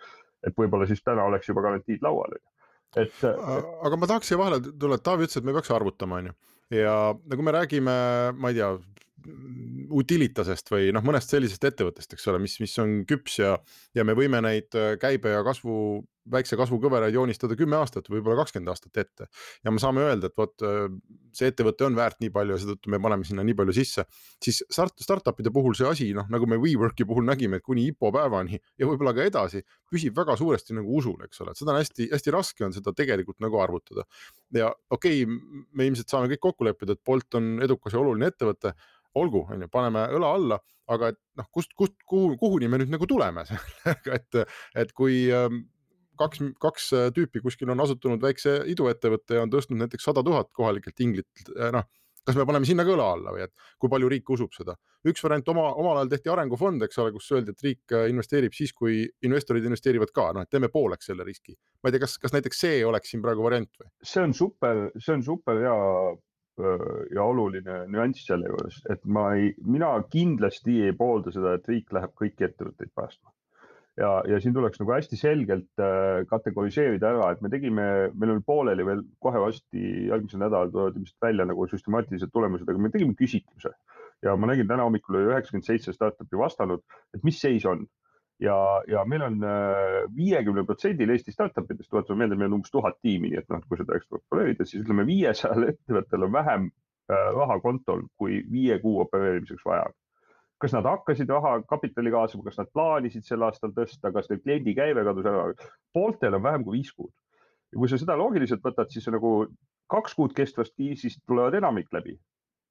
[0.45, 2.37] et võib-olla siis täna oleks juba garantiid laual
[2.95, 3.23] et.
[3.25, 6.35] aga ma tahaks siia vahele tulla, et Taavi ütles, et me peaks arvutama, onju
[6.69, 7.95] ja nagu me räägime,
[8.37, 8.77] ma ei tea,
[9.95, 13.55] Utilitasest või noh, mõnest sellisest ettevõttest, eks ole, mis, mis on küps ja,
[13.95, 15.75] ja me võime neid äh, käibe ja kasvu,
[16.31, 19.27] väikse kasvukõveraid joonistada kümme aastat, võib-olla kakskümmend aastat ette.
[19.63, 20.87] ja me saame öelda, et vot äh,
[21.35, 24.05] see ettevõte on väärt nii palju ja seetõttu me paneme sinna nii palju sisse.
[24.43, 28.11] siis start, startup'ide puhul see asi, noh nagu me WeWorki puhul nägime, et kuni IPO
[28.15, 29.61] päevani ja võib-olla ka edasi
[29.91, 33.39] püsib väga suuresti nagu usul, eks ole, et seda on hästi-hästi raske on seda tegelikult
[33.43, 34.07] nagu arvutada.
[34.55, 38.31] ja okei okay,, me ilmselt saame kõik kokku leppida, et Bolt on edukas ja oluline
[38.33, 38.73] ettevõte
[39.19, 40.59] olgu, on ju, paneme õla alla,
[40.91, 45.25] aga et noh, kust, kust, kuhu, kuhuni me nüüd nagu tuleme sellega, et, et kui
[45.33, 45.65] ähm,
[46.19, 51.05] kaks, kaks tüüpi kuskil on asutanud väikse iduettevõtte ja on tõstnud näiteks sada tuhat kohalikelt
[51.05, 51.87] inglilt, äh, noh
[52.25, 53.51] kas me paneme sinna ka õla alla või et
[53.81, 54.73] kui palju riik usub seda.
[55.05, 58.55] üks variant oma, omal ajal tehti arengufond, eks ole, kus öeldi, et riik äh, investeerib
[58.57, 61.53] siis, kui investorid investeerivad ka, noh, et teeme pooleks selle riski.
[61.83, 63.91] ma ei tea, kas, kas näiteks see oleks siin praegu variant või?
[64.01, 65.75] see on super, see on super hea
[67.15, 71.91] ja oluline nüanss selle juures, et ma ei, mina kindlasti ei poolda seda, et riik
[71.95, 73.33] läheb kõiki ettevõtteid päästma.
[73.99, 78.43] ja, ja siin tuleks nagu hästi selgelt äh, kategoriseerida ära, et me tegime, meil oli
[78.45, 83.15] pooleli veel kohe varsti järgmisel nädalal tulevad ilmselt välja nagu süstemaatilised tulemused, aga me tegime
[83.19, 83.71] küsitluse
[84.23, 86.83] ja ma nägin täna hommikul oli üheksakümmend seitse startup'i vastanud,
[87.15, 87.85] et mis seis on
[88.43, 92.73] ja, ja meil on äh, viiekümnel protsendil Eesti startup idest, tuletame meelde, meil on umbes
[92.73, 97.29] tuhat tiimi, nii et noh, kui seda ekstrapoleerida, siis ütleme, viiesajal ettevõttel on vähem äh,
[97.37, 99.87] raha kontol, kui viie kuu opereerimiseks vaja
[100.61, 104.75] kas nad hakkasid raha kapitali kaasama, kas nad plaanisid sel aastal tõsta, kas neil kliendi
[104.77, 105.49] käive kadus ära?
[105.93, 107.11] pooltel on vähem kui viis kuud.
[107.73, 109.33] ja kui sa seda loogiliselt võtad, siis nagu
[109.91, 112.15] kaks kuud kestvast kriisist tulevad enamik läbi.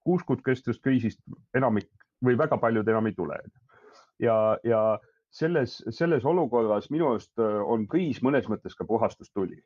[0.04, 1.20] kuus kuud kestvast kriisist
[1.54, 1.90] enamik
[2.24, 3.38] või väga paljud enam ei tule.
[4.18, 4.98] ja, ja
[5.34, 9.58] selles, selles olukorras minu arust äh, on kriis mõnes mõttes ka puhastustuli.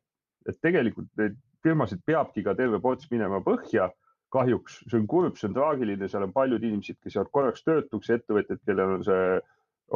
[0.49, 3.91] et tegelikult neid firmasid peabki ka terve ports minema põhja.
[4.33, 8.11] kahjuks see on kurb, see on traagiline, seal on paljud inimesed, kes jäävad korraks töötuks,
[8.13, 9.39] ettevõtjad, kellel on see,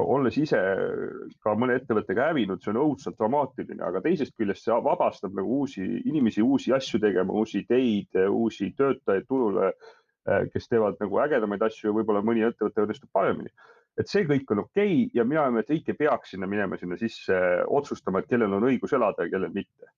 [0.01, 0.61] olles ise
[1.45, 5.85] ka mõne ettevõttega hävinud, see on õudselt dramaatiline, aga teisest küljest see vabastab nagu uusi
[5.85, 9.75] inimesi, uusi asju tegema, uusi ideid, uusi töötajaid turule,
[10.29, 13.53] äh, kes teevad nagu ägedamaid asju ja võib-olla mõni ettevõte õnnestub paremini
[14.01, 16.79] et see kõik on okei okay ja mina arvan, et riik ei peaks sinna minema
[16.81, 17.37] sinna sisse
[17.69, 19.91] otsustama, et kellel on õigus elada ja kellel mitte.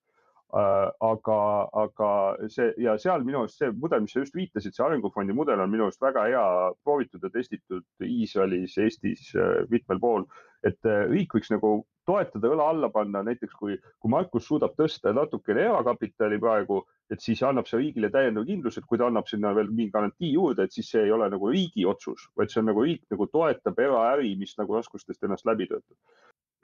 [0.55, 1.37] Äh, aga,
[1.75, 2.09] aga
[2.47, 5.71] see ja seal minu arust see mudel, mis sa just viitasid, see arengufondi mudel on
[5.71, 6.43] minu arust väga hea
[6.87, 10.23] proovitud ja testitud Iisraelis, Eestis, äh, mitmel pool.
[10.65, 11.71] et äh, riik võiks nagu
[12.07, 16.79] toetada, õla alla panna, näiteks kui, kui Markus suudab tõsta natukene erakapitali praegu
[17.11, 20.31] et siis annab see riigile täiendava kindluse, et kui ta annab sinna veel mingi garantii
[20.33, 23.27] juurde, et siis see ei ole nagu riigi otsus, vaid see on nagu riik nagu
[23.29, 25.99] toetab eraäri, mis nagu raskustest ennast läbi töötab.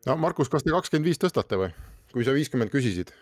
[0.08, 1.70] no Markus, kas te kakskümmend viis tõstate või,
[2.16, 3.14] kui sa viiskümmend küsisid?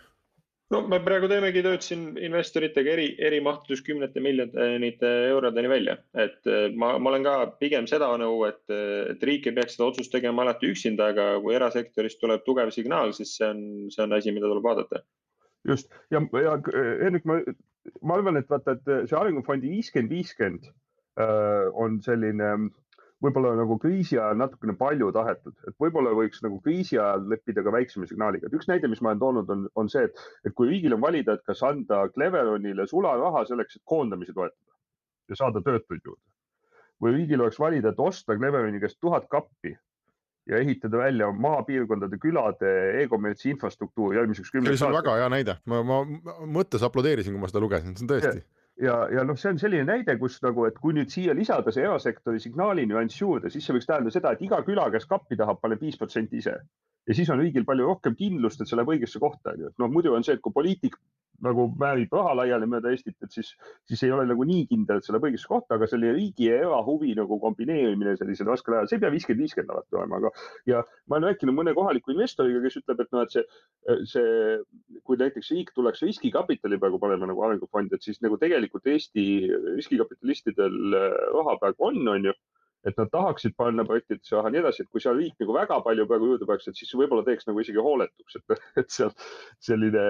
[0.73, 6.49] No me praegu teemegi tööd siin investoritega eri, eri mahtudes kümnete miljonite eurodeni välja, et
[6.49, 10.13] eh, ma, ma olen ka pigem seda nõu, et, et riik ei peaks seda otsust
[10.13, 14.35] tegema alati üksinda, aga kui erasektorist tuleb tugev signaal, siis see on, see on asi,
[14.35, 15.03] mida tuleb vaadata.
[15.67, 15.89] Just.
[16.13, 16.55] Ja, ja
[17.01, 17.41] Hendrik, ma,
[18.01, 20.69] ma arvan, et vaata, et see arengufondi viiskümmend, viiskümmend
[21.19, 22.53] äh, on selline
[23.23, 27.73] võib-olla nagu kriisi ajal natukene palju tahetud, et võib-olla võiks nagu kriisi ajal leppida ka
[27.75, 30.69] väiksema signaaliga, et üks näide, mis ma olen toonud, on, on see, et, et kui
[30.71, 34.77] riigil on valida, et kas anda Cleveronile sularaha selleks, et koondamisi toetada
[35.29, 36.23] ja saada töötuid juurde.
[37.03, 39.75] või riigil oleks valida, et osta Cleveroni käest tuhat kappi
[40.49, 42.71] ja ehitada välja maapiirkondade külade
[43.03, 44.87] e-kommertsi infrastruktuur järgmiseks kümneks aastaks.
[44.87, 45.99] see on väga hea näide, ma, ma
[46.59, 48.43] mõttes aplodeerisin, kui ma seda lugesin, see on tõesti
[48.81, 51.85] ja, ja noh, see on selline näide, kus nagu, et kui nüüd siia lisada see
[51.85, 55.61] erasektori signaali nüanss juurde, siis see võiks tähendada seda, et iga küla, kes kappi tahab,
[55.63, 56.55] paneb viis protsenti ise.
[57.09, 59.91] ja siis on riigil palju rohkem kindlust, et see läheb õigesse kohta, on ju, noh,
[59.91, 60.97] muidu on see, et kui poliitik
[61.45, 63.51] nagu määrib raha laiali mööda Eestit, et siis,
[63.89, 66.59] siis ei ole nagu nii kindel, et see läheb õigesse kohta, aga selle riigi ja
[66.63, 70.33] erahuvi nagu kombineerimine sellisel raskel ajal, see ei pea viiskümmend, viiskümmend alati olema, aga
[70.69, 73.45] ja ma olen rääkinud mõne kohaliku investoriga, kes ütleb, et noh, et see,
[74.13, 74.59] see,
[75.07, 79.25] kui näiteks riik tuleks riskikapitali praegu panema nagu arengufondi, et siis nagu tegelikult Eesti
[79.75, 80.79] riskikapitalistidel
[81.35, 82.37] raha praegu on, on ju
[82.87, 85.79] et nad tahaksid panna projektidesse raha ja nii edasi, et kui seal riik nagu väga
[85.83, 89.11] palju praegu juurde paneks, et siis võib-olla teeks nagu isegi hooletuks, et, et seal
[89.69, 90.05] selline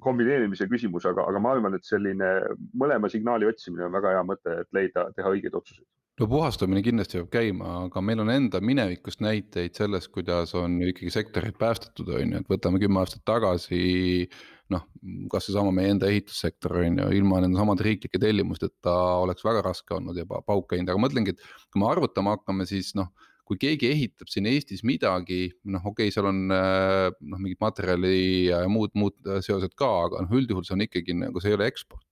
[0.00, 2.32] kombineerimise küsimus, aga, aga ma arvan, et selline
[2.78, 5.86] mõlema signaali otsimine on väga hea mõte, et leida, teha õigeid otsuseid
[6.20, 11.12] no puhastamine kindlasti peab käima, aga meil on enda minevikust näiteid sellest, kuidas on ikkagi
[11.12, 14.28] sektoreid päästetud, on ju, et võtame kümme aastat tagasi.
[14.72, 14.82] noh,
[15.30, 19.94] kas seesama meie enda ehitussektor on ju, ilma nende samade riiklike tellimusteta oleks väga raske
[19.94, 23.12] olnud ja pauk käinud, aga mõtlengi, et kui me arvutama hakkame, siis noh
[23.46, 28.18] kui keegi ehitab siin Eestis midagi, noh, okei okay,, seal on äh, noh, mingid materjali
[28.48, 31.70] ja muud, muud seosed ka, aga noh, üldjuhul see on ikkagi nagu see ei ole
[31.70, 32.04] eksport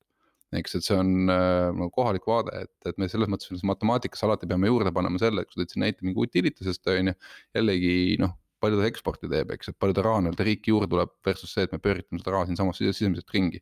[0.59, 4.25] eks, et see on äh, nagu kohalik vaade, et, et me selles mõttes selles matemaatikas
[4.27, 7.15] alati peame juurde panema selle, kui sa tõid siin näite mingi utilitasest on ju.
[7.57, 11.13] jällegi noh, palju ta eksporti teeb, eks, et palju ta raha nii-öelda riiki juurde tuleb
[11.27, 13.61] versus see, et me pööritame seda raha siinsamas sisemiselt ringi.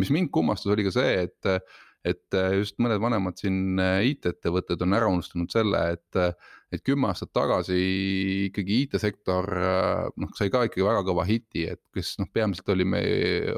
[0.00, 1.50] mis mind kummastas, oli ka see, et
[2.04, 6.34] et äh, just mõned vanemad siin äh, IT-ettevõtted on ära unustanud selle, et, äh,
[6.74, 7.78] et kümme aastat tagasi
[8.50, 9.48] ikkagi IT-sektor
[10.20, 13.02] noh, sai ka ikkagi väga kõva hiti, et kes noh, peamiselt oli me,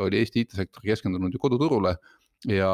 [0.06, 1.96] oli Eesti IT-sektor keskendunud ju koduturule
[2.52, 2.70] ja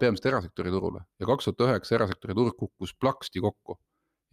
[0.00, 3.78] peamiselt erasektori turule ja kaks tuhat üheksa erasektori turg kukkus plaksti kokku.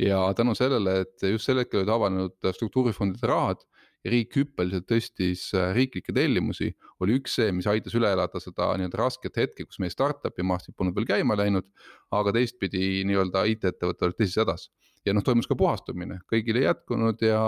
[0.02, 3.62] ja tänu sellele, et just sel hetkel olid avanenud struktuurifondide rahad
[4.06, 6.70] ja riik hüppeliselt tõstis äh, riiklikke tellimusi,
[7.02, 10.78] oli üks see, mis aitas üle elada seda nii-öelda rasket hetke, kus meie startup'i maastik
[10.78, 11.68] polnud veel käima läinud.
[12.14, 14.70] aga teistpidi nii-öelda IT-ettevõtted olid tõsises hädas
[15.06, 17.42] ja noh, toimus ka puhastumine, kõigil ei jätkunud ja,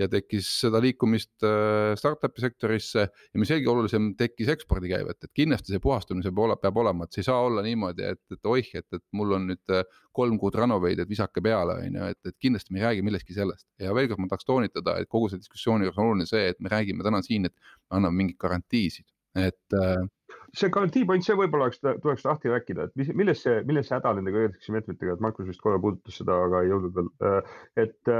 [0.00, 3.06] ja tekkis seda liikumist äh, startup'i sektorisse.
[3.10, 7.16] ja mis veelgi olulisem, tekkis ekspordikäivet, et kindlasti see puhastumine peab, ole, peab olema, et
[7.16, 9.84] see ei saa olla niimoodi, et, et oih, et, et mul on nüüd äh,
[10.16, 13.36] kolm kuud ranoveid, et visake peale, on ju, et, et kindlasti me ei räägi millestki
[13.36, 13.66] sellest.
[13.80, 16.60] ja veel kord ma tahaks toonitada, et kogu selle diskussiooni juures on oluline see, et
[16.60, 19.06] me räägime täna siin, et me anname mingeid garantiisid,
[19.38, 20.00] et äh,
[20.56, 23.96] see garantii point, see võib-olla oleks, tuleks lahti rääkida, et mis, milles see, milles see
[23.96, 27.10] häda nende KredExi meetmetega, et Markus vist korra puudutas seda, aga ei jõudnud veel.
[27.26, 28.14] Äh, et,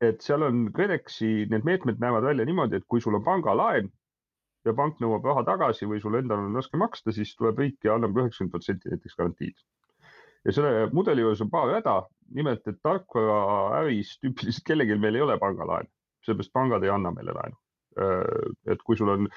[0.00, 3.90] et seal on KredExi, need meetmed näevad välja niimoodi, et kui sul on pangalaen
[4.64, 7.96] ja pank nõuab raha tagasi või sul endal on raske maksta, siis tuleb riik ja
[7.96, 9.56] annab üheksakümmend protsenti näiteks garantiid.
[10.44, 11.96] ja selle mudeli juures on paar häda,
[12.36, 15.88] nimelt, et tarkvaraäris tüüpiliselt kellelgi meil ei ole pangalaen,
[16.24, 17.56] seepärast pangad ei anna meile laenu.
[18.00, 19.28] Äh, et kui sul on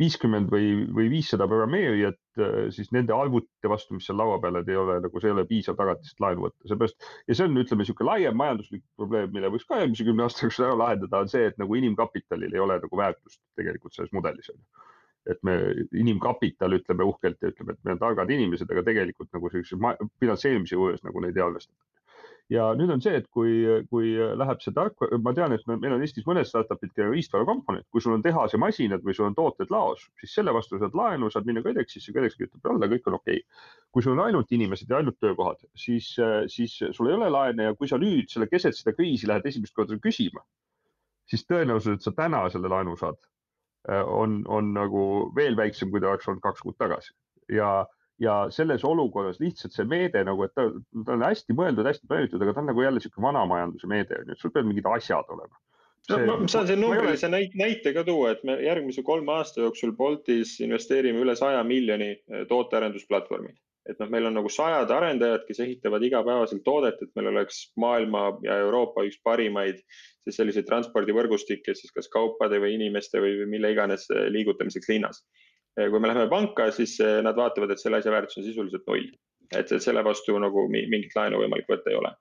[0.00, 4.70] viiskümmend või, või viissada programmeerijat, äh, siis nende arvutite vastu, mis seal laua peal, et
[4.72, 7.08] ei ole nagu, see ei ole piisav tagatis, et laenu võtta, seepärast.
[7.28, 10.66] ja see on, ütleme niisugune laiem majanduslik probleem, mille võiks ka järgmise kümne aasta jooksul
[10.68, 14.58] ära lahendada, on see, et nagu inimkapitalil ei ole nagu väärtust tegelikult selles mudelis on
[14.60, 14.88] ju
[15.28, 15.52] et me,
[16.00, 19.76] inimkapital ütleme uhkelt ja ütleme, et me oleme targad inimesed, aga tegelikult nagu sellise
[20.22, 21.76] finantseerimise juures nagu neid ei arvestata
[22.50, 26.02] ja nüüd on see, et kui, kui läheb see tark, ma tean, et meil on
[26.02, 29.36] Eestis mõned startup'id, kellel on riistvarakomponent, kui sul on tehas ja masinad või sul on
[29.38, 33.20] tooted laos, siis selle vastu saad laenu, saad minna KredExisse, KredEx kirjutab alla, kõik on
[33.20, 33.44] okei.
[33.44, 33.68] Okay.
[33.94, 36.12] kui sul on ainult inimesed ja ainult töökohad, siis,
[36.50, 39.74] siis sul ei ole laene ja kui sa nüüd selle keset seda kriisi lähed esimest
[39.74, 40.42] korda küsima,
[41.30, 43.18] siis tõenäosus, et sa täna selle laenu saad,
[43.88, 45.04] on, on nagu
[45.36, 47.14] veel väiksem, kui ta oleks olnud kaks kuud tagasi.
[47.50, 47.86] Ja
[48.20, 50.66] ja selles olukorras lihtsalt see meede nagu, et ta,
[51.06, 54.20] ta on hästi mõeldud, hästi plaanitud, aga ta on nagu jälle sihuke vana majanduse meede
[54.20, 55.56] on ju, et sul peavad mingid asjad olema.
[56.08, 57.42] See, no, ma saan siin numbrilise ole...
[57.60, 62.46] näite ka tuua, et me järgmise kolme aasta jooksul Boltis investeerime üle saja miljoni eh,
[62.48, 63.52] tootearendusplatvormi.
[63.90, 68.26] et noh, meil on nagu sajad arendajad, kes ehitavad igapäevaselt toodet, et meil oleks maailma
[68.44, 69.80] ja Euroopa üks parimaid
[70.24, 75.24] siis selliseid transpordivõrgustikke siis kas kaupade või inimeste või mille iganes eh, liigutamiseks linnas
[75.78, 79.10] kui me läheme panka, siis eh, nad vaatavad, et selle asja väärtus on sisuliselt null.
[79.50, 82.12] et, et selle vastu nagu mingit laenu võimalik võtta ei ole.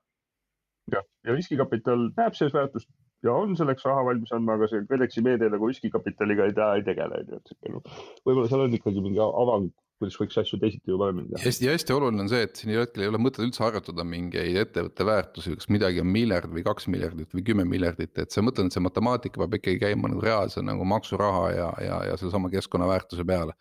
[0.94, 2.90] jah, ja riskikapital näeb selles väärtust
[3.26, 7.22] ja on selleks raha valmis andma, aga see KredExi meede nagu riskikapitaliga ei, ei tegele,
[7.22, 11.00] on ju, et noh, võib-olla seal on ikkagi mingi avang kuidas võiks asju teisiti või
[11.04, 11.44] paremini teha.
[11.44, 15.08] hästi, hästi oluline on see, et siin hetkel ei ole mõtet üldse arvutada mingeid ettevõtte
[15.08, 18.78] väärtusi, kas midagi on miljard või kaks miljardit või kümme miljardit, et sa mõtled, et
[18.78, 23.58] see matemaatika peab ikkagi käima nagu reaalse nagu maksuraha ja, ja, ja sellesama keskkonnaväärtuse peale.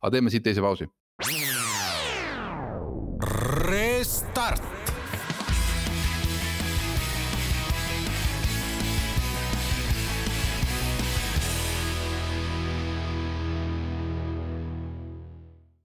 [0.00, 0.90] aga teeme siit teise pausi.
[3.66, 4.75] Restart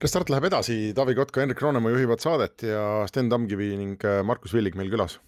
[0.02, 4.50] Restart läheb edasi, Taavi Kotka, Henrik Roonemaa juhivad saadet ja Sten Tamkivi ning äh, Markus
[4.50, 5.20] Villig meil külas.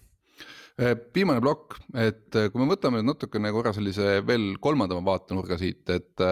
[0.75, 5.55] Äh, viimane plokk, et äh, kui me võtame nüüd natukene korra sellise veel kolmandama vaatenurga
[5.61, 6.25] siit, et.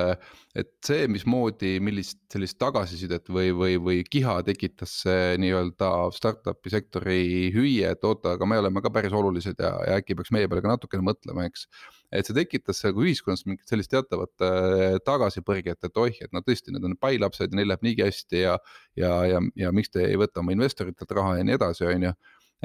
[0.54, 7.24] et see, mismoodi, millist sellist tagasisidet või, või, või kiha tekitas see nii-öelda startup'i sektori
[7.56, 10.62] hüüe, et oota, aga me oleme ka päris olulised ja, ja äkki peaks meie peale
[10.62, 11.66] ka natukene mõtlema, eks
[12.14, 16.74] et see tekitas nagu ühiskonnas mingit sellist teatavat äh, tagasipõrget, et oih, et no tõesti,
[16.74, 18.58] need on pailapsed ja neil läheb niigi hästi ja.
[19.00, 22.14] ja, ja, ja miks te ei võta oma investoritelt raha ja nii edasi, on ju.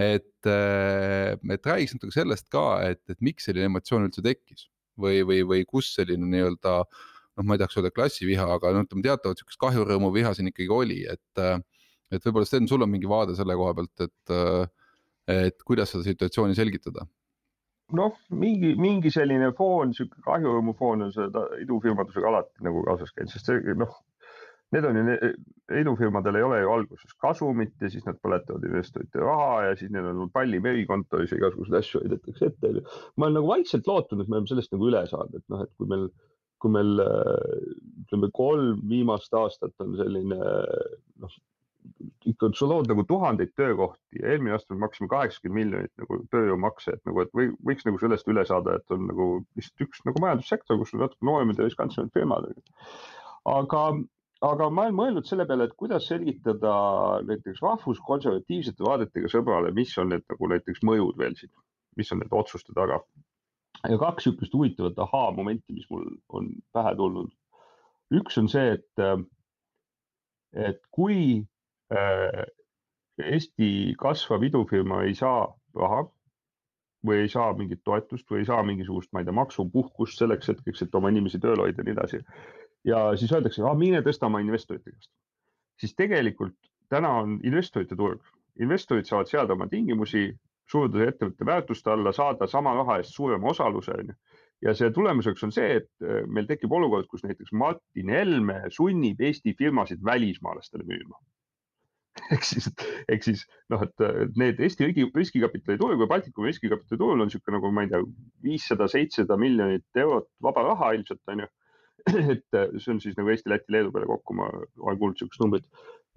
[0.09, 4.69] et, äh, et räägiks natuke sellest ka, et, et miks selline emotsioon üldse tekkis
[5.01, 9.07] või, või, või kus selline nii-öelda noh, ma ei tahaks öelda klassiviha, aga no ütleme
[9.07, 11.43] teatavat sihukest kahjurõõmu viha siin ikkagi oli, et.
[11.43, 11.59] Äh,
[12.09, 14.31] et võib-olla Sten, sul on mingi vaade selle koha pealt, et,
[15.29, 17.03] et kuidas seda situatsiooni selgitada
[17.97, 23.33] noh, mingi, mingi selline foon, sihuke kahjurõõmu foon on seda idufirmadusega alati nagu kaasas käinud,
[23.33, 23.95] sest see noh,
[24.75, 25.17] need on ju,
[25.81, 30.11] idufirmadel ei ole ju alguses kasumit ja siis nad põletavad investorite raha ja siis neil
[30.11, 32.73] on palli merikontoris ja igasuguseid asju heidetakse ette.
[33.17, 35.73] ma olen nagu vaikselt lootnud, et me oleme sellest nagu üle saanud, et noh, et
[35.81, 36.09] kui meil,
[36.61, 37.05] kui meil
[38.05, 41.39] ütleme kolm viimast aastat on selline noh,
[42.29, 46.95] ikka sa lood nagu tuhandeid töökohti ja eelmine aasta me maksime kaheksakümmend miljonit nagu tööjõumakse,
[46.95, 50.23] et nagu, et või võiks nagu sellest üle saada, et on nagu lihtsalt üks nagu
[50.23, 52.51] majandussektor, kus on natuke nooremad ja riskantsemad firmad.
[53.55, 53.83] aga,
[54.51, 56.75] aga ma olen mõelnud selle peale, et kuidas selgitada
[57.31, 61.53] näiteks rahvuskonservatiivsete vaadetega sõbrale, mis on need nagu näiteks mõjud veel siin,
[61.97, 63.03] mis on nende otsuste taga.
[63.89, 67.31] ja kaks niisugust huvitavat ahaa-momenti, mis mul on pähe tulnud.
[68.15, 69.09] üks on see, et,
[70.53, 71.47] et kui
[73.19, 76.05] Eesti kasvav idufirma ei saa raha
[77.07, 80.83] või ei saa mingit toetust või ei saa mingisugust, ma ei tea, maksupuhkust selleks hetkeks,
[80.83, 82.21] et oma inimesi tööl hoida ja nii edasi.
[82.85, 85.11] ja siis öeldakse, mine tõsta oma investorite käest.
[85.81, 86.57] siis tegelikult
[86.89, 88.21] täna on investorite turg,
[88.61, 90.33] investorid saavad seada oma tingimusi,
[90.71, 94.15] suruda ettevõtte väärtuste alla, saada sama raha eest suurema osaluse, on ju
[94.63, 99.21] ja see tulemuseks on see, et äh, meil tekib olukord, kus näiteks Martin Helme sunnib
[99.21, 101.19] Eesti firmasid välismaalastele müüma
[102.35, 102.69] ehk siis,
[103.09, 107.59] ehk siis noh, et need Eesti riigi riskikapitali turg või Baltikumi riskikapitali turul on niisugune
[107.59, 108.03] nagu ma ei tea,
[108.45, 111.53] viissada, seitsesada miljonit eurot vaba raha ilmselt on ju.
[112.33, 115.67] et see on siis nagu Eesti, Läti, Leedu peale kokku, ma olen kuulnud niisugust numbrit.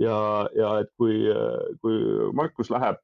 [0.02, 0.16] ja,
[0.56, 1.18] ja et kui,
[1.84, 1.98] kui
[2.38, 3.02] Markus läheb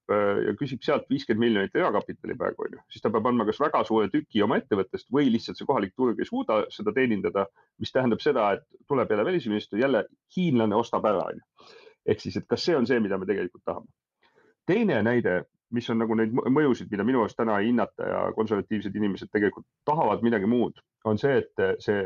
[0.47, 3.83] ja küsib sealt viiskümmend miljonit erakapitali praegu on ju, siis ta peab andma kas väga
[3.85, 7.45] suure tüki oma ettevõttest või lihtsalt see kohalik turg ei suuda seda teenindada.
[7.77, 10.05] mis tähendab seda, et tuleb jälle välisminister, jälle
[10.37, 11.75] hiinlane ostab ära on ju
[12.07, 13.87] ehk siis, et kas see on see, mida me tegelikult tahame.
[14.67, 15.41] teine näide,
[15.71, 19.67] mis on nagu neid mõjusid, mida minu arust täna ei hinnata ja konservatiivsed inimesed tegelikult
[19.87, 22.03] tahavad midagi muud, on see, et see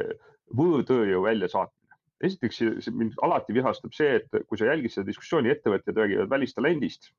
[0.58, 1.98] võõrtööjõu väljasaatmine.
[2.22, 2.62] esiteks
[2.94, 7.12] mind alati vihastab see, et kui sa jälgid seda diskussiooni, ettevõtjad räägivad välistalendist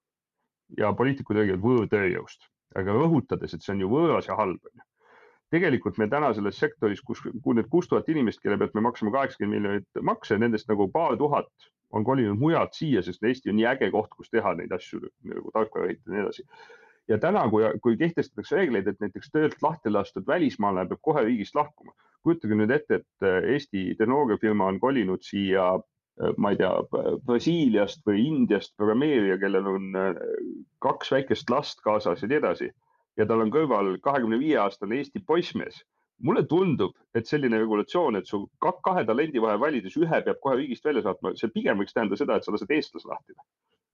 [0.78, 4.86] ja poliitikud räägivad võõrtööjõust, aga rõhutades, et see on ju võõras ja halb on ju
[5.52, 9.12] tegelikult meil täna selles sektoris, kus, kui need kuus tuhat inimest, kelle pealt me maksame
[9.12, 11.50] kaheksakümmend miljonit makse, nendest nagu paar tuhat
[11.92, 15.52] on kolinud mujalt siia, sest Eesti on nii äge koht, kus teha neid asju nagu
[15.54, 16.46] tarkvara ehitada ja nii edasi.
[17.08, 21.54] ja täna, kui, kui kehtestatakse reegleid, et näiteks töölt lahti lastud välismaalane peab kohe riigist
[21.58, 26.72] lahkuma, kujutage nüüd ette, et äh, Eesti tehnoloogiafirma on kolinud siia äh, ma ei tea,
[27.26, 30.22] Brasiiliast või Indiast programmeerija, kellel on äh,
[30.84, 32.72] kaks väikest last kaasas ja nii edasi.
[33.16, 35.82] ja tal on kõrval kahekümne viie aastane Eesti poissmees
[36.22, 40.84] mulle tundub, et selline regulatsioon, et su kahe talendi vahel valides ühe peab kohe riigist
[40.86, 43.36] välja saatma, see pigem võiks tähendada seda, et sa lased eestlase lahti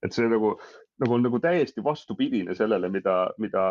[0.04, 0.54] et see nagu,
[1.02, 3.64] nagu on nagu täiesti vastupidine sellele, mida, mida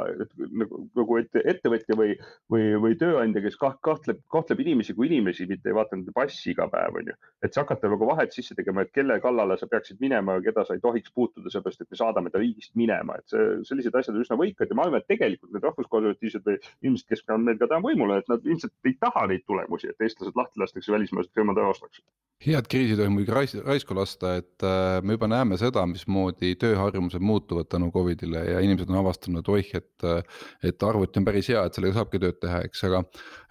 [0.62, 2.16] nagu, nagu ette, ettevõtja või,
[2.52, 6.70] või, või tööandja, kes kahtleb, kahtleb inimesi kui inimesi, mitte ei vaata nende passi iga
[6.72, 7.16] päev, on ju.
[7.44, 10.66] et sa hakata nagu vahet sisse tegema, et kelle kallale sa peaksid minema ja keda
[10.68, 14.16] sa ei tohiks puutuda, sellepärast et me saadame ta riigist minema, et see, sellised asjad
[14.16, 17.60] on üsna võikad ja ma arvan, et tegelikult need rahvuskonservatiivsed või inimesed, kes on meil
[17.60, 21.36] ka täna võimul, et nad ilmselt ei taha neid tulemusi, et eestlased lahti lastakse, välismaalased
[21.36, 22.04] firmad ära ostaks.
[22.46, 27.22] head kriisi tohib muidugi raisku lasta, et äh, me juba näeme seda, mismoodi samamoodi tööharjumused
[27.22, 30.06] muutuvad tänu Covidile ja inimesed on avastanud, oih, et.
[30.64, 33.02] et arvuti on päris hea, et sellega saabki tööd teha, eks, aga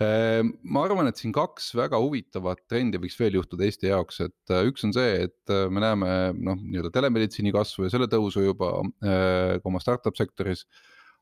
[0.02, 4.54] äh, ma arvan, et siin kaks väga huvitavat trendi võiks veel juhtuda Eesti jaoks, et
[4.54, 8.44] äh, üks on see, et äh, me näeme noh, nii-öelda telemeditsiini kasvu ja selle tõusu
[8.44, 10.66] juba ka oma startup sektoris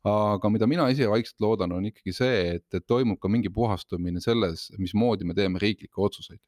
[0.05, 4.21] aga mida mina ise vaikselt loodan, on ikkagi see, et, et toimub ka mingi puhastumine
[4.25, 6.41] selles, mismoodi me teeme riiklikke otsuseid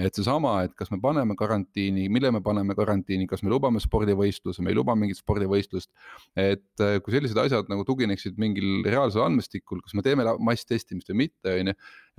[0.00, 4.62] et seesama, et kas me paneme karantiini, mille me paneme karantiini, kas me lubame spordivõistluse,
[4.64, 5.90] me ei luba mingit spordivõistlust.
[6.38, 11.20] et äh, kui sellised asjad nagu tugineksid mingil reaalsel andmestikul, kas me teeme masstestimist või
[11.24, 11.76] mitte, on ju.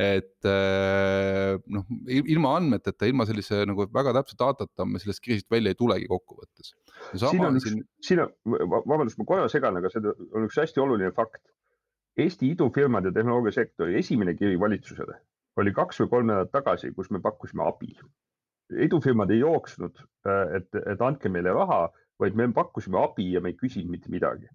[0.08, 5.74] et äh, noh, ilma andmeteta, ilma sellise nagu väga täpse datata me sellest kriisist välja
[5.74, 6.76] ei tulegi kokkuvõttes.
[7.16, 8.36] siin on üks siin..., siin on,
[8.78, 11.44] vabandust, ma korra segan, aga see on üks hästi oluline fakt.
[12.20, 15.16] Eesti idufirmade tehnoloogiasektori esimene kiri valitsusele
[15.60, 17.94] oli kaks või kolm nädalat tagasi, kus me pakkusime abi.
[18.72, 19.98] idufirmad ei jooksnud,
[20.28, 21.90] äh, et, et andke meile raha,
[22.22, 24.48] vaid me pakkusime abi ja me ei küsinud mitte midagi.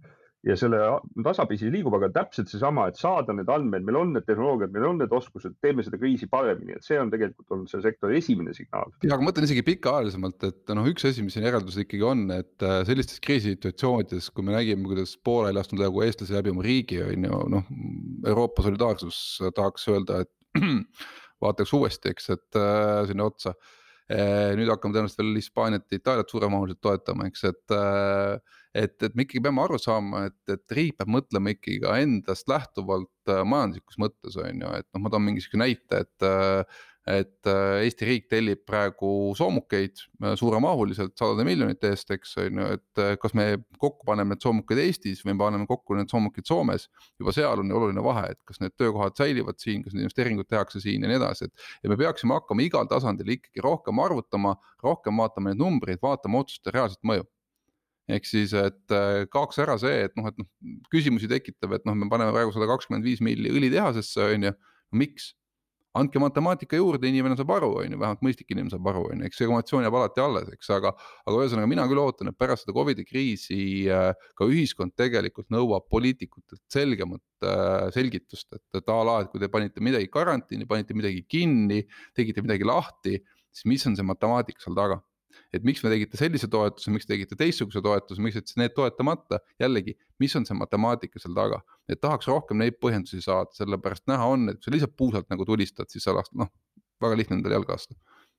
[0.46, 0.78] ja selle
[1.26, 5.00] tasapisi liigub, aga täpselt seesama, et saada need andmed, meil on need tehnoloogiad, meil on
[5.00, 8.92] need oskused, teeme seda kriisi paremini, et see on tegelikult olnud selle sektori esimene signaal.
[9.02, 12.22] ja, aga ma mõtlen isegi pikaajalisemalt, et noh, üks asi, mis siin järeldus ikkagi on,
[12.36, 16.62] et äh, sellistes kriisisituatsioonides, kui me nägime, kuidas Poola ei lasknud nagu eestlasi läbi oma
[16.68, 17.74] riigi, on ju, noh.
[18.30, 19.18] Euroopa solidaarsus
[19.56, 20.35] tahaks öelda, et
[21.44, 23.54] vaataks uuesti, eks, et äh, sinna otsa
[24.08, 24.54] äh,.
[24.58, 28.36] nüüd hakkame tõenäoliselt veel Hispaaniat ja Itaaliat suuremahuliselt toetama, eks, et äh,.
[28.76, 32.50] et, et me ikkagi peame aru saama, et, et riik peab mõtlema ikkagi ka endast
[32.52, 37.46] lähtuvalt äh, majanduslikus mõttes on ju, et noh, ma toon mingisuguse näite, et äh, et
[37.46, 43.02] äh, Eesti riik tellib praegu soomukeid äh, suuremahuliselt sadade miljonite eest, eks on ju, et
[43.02, 43.46] äh, kas me
[43.78, 46.88] kokku paneme need soomukid Eestis või paneme kokku need soomukid Soomes.
[47.22, 50.82] juba seal on oluline vahe, et kas need töökohad säilivad siin, kas need investeeringud tehakse
[50.82, 51.70] siin ja nii edasi, et.
[51.84, 56.74] ja me peaksime hakkama igal tasandil ikkagi rohkem arvutama, rohkem vaatama neid numbreid, vaatama otsuste
[56.74, 57.28] reaalset mõju
[58.10, 58.92] ehk siis, et
[59.34, 60.46] kaoks ära see, et noh, et noh
[60.90, 64.52] küsimusi tekitav, et noh, me paneme praegu sada kakskümmend viis milli õlitehasesse on ju,
[64.94, 65.32] miks
[65.98, 69.28] andke matemaatika juurde, inimene saab aru, on ju, vähemalt mõistlik inimene saab aru, on ju,
[69.30, 70.92] eks emotsioon jääb alati alles, eks, aga.
[71.24, 73.58] aga ühesõnaga mina küll ootan, et pärast seda Covidi kriisi
[73.92, 79.42] äh, ka ühiskond tegelikult nõuab poliitikutelt selgemat äh, selgitust, et, et a la, et kui
[79.42, 81.82] te panite midagi karantiini, panite midagi kinni,
[82.16, 83.18] tegite midagi lahti,
[83.56, 85.00] siis mis on see matemaatika seal taga
[85.54, 89.96] et miks me tegite sellise toetuse, miks tegite teistsuguse toetuse, miks jätsite need toetamata, jällegi,
[90.22, 91.62] mis on see matemaatika seal taga.
[91.88, 95.46] et tahaks rohkem neid põhjendusi saada, sellepärast näha on, et kui sa lihtsalt puusalt nagu
[95.48, 96.50] tulistad, siis sa last-, noh,
[97.02, 97.94] väga lihtne endale jalga lasta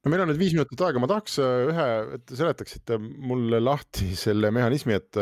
[0.07, 1.87] no meil on nüüd viis minutit aega, ma tahaks äh, ühe,
[2.17, 5.21] et te seletaksite mulle lahti selle mehhanismi, et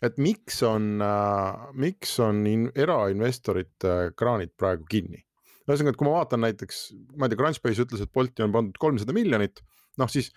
[0.00, 5.24] et miks on äh,, miks on in, erainvestorite kraanid praegu kinni?
[5.70, 6.78] ühesõnaga, et kui ma vaatan näiteks,
[7.14, 9.60] ma ei tea, Crunchbase ütles, et Bolti on pandud kolmsada miljonit,
[10.00, 10.32] noh siis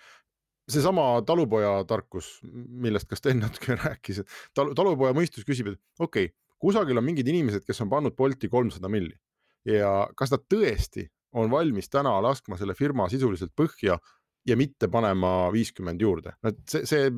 [0.70, 2.38] seesama talupojatarkus,
[2.84, 6.34] millest ka Sten natuke rääkis, et tal, talupoja mõistus küsib, et okei okay,,
[6.64, 9.14] kusagil on mingid inimesed, kes on pannud Bolti kolmsada milli.
[9.68, 11.06] Ja kas nad tõesti
[11.36, 13.98] on valmis täna laskma selle firma sisuliselt põhja
[14.44, 17.08] ja mitte panema viiskümmend juurde, et see, see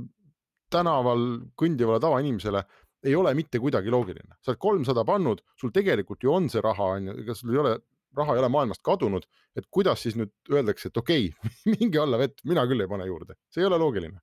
[0.71, 1.23] tänaval
[1.59, 2.63] kõndivale tavainimesele
[3.07, 6.89] ei ole mitte kuidagi loogiline, sa oled kolmsada pannud, sul tegelikult ju on see raha,
[6.97, 7.75] on ju, ega sul ei ole
[8.17, 12.21] raha ei ole maailmast kadunud, et kuidas siis nüüd öeldakse, et okei okay, minge alla
[12.21, 14.19] vett, mina küll ei pane juurde, see ei ole loogiline.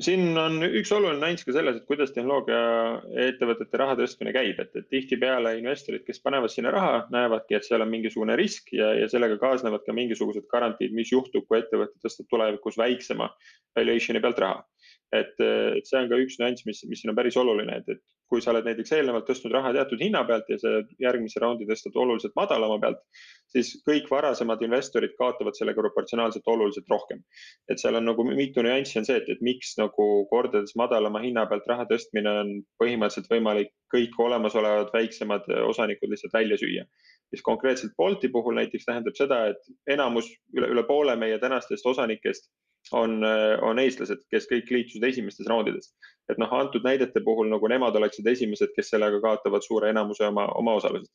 [0.00, 4.86] Siin on üks oluline nüanss ka selles, et kuidas tehnoloogiaettevõtete raha tõstmine käib, et, et
[4.88, 9.36] tihtipeale investorid, kes panevad sinna raha, näevadki, et seal on mingisugune risk ja, ja sellega
[9.42, 13.28] kaasnevad ka mingisugused garantiid, mis juhtub, kui ettevõte tõstab tulevikus väiksema
[13.76, 14.64] valuation'i pealt raha
[15.14, 18.02] et, et see on ka üks nüanss, mis, mis siin on päris oluline, et, et
[18.26, 21.94] kui sa oled näiteks eelnevalt tõstnud raha teatud hinna pealt ja sa järgmise raundi tõstad
[22.02, 22.98] oluliselt madalama pealt,
[23.52, 27.22] siis kõik varasemad investorid kaotavad sellega proportsionaalselt oluliselt rohkem.
[27.70, 31.46] et seal on nagu mitu nüanssi on see, et, et miks nagu kordades madalama hinna
[31.46, 36.86] pealt raha tõstmine on põhimõtteliselt võimalik kõik olemasolevad väiksemad osanikud lihtsalt välja süüa
[37.32, 42.50] mis konkreetselt Bolti puhul näiteks tähendab seda, et enamus üle, üle poole meie tänastest osanikest
[42.92, 43.20] on,
[43.62, 45.92] on eestlased, kes kõik liitusid esimestes raundides.
[46.30, 50.48] et noh, antud näidete puhul nagu nemad oleksid esimesed, kes sellega kaotavad suure enamuse oma,
[50.58, 51.14] oma osalusest.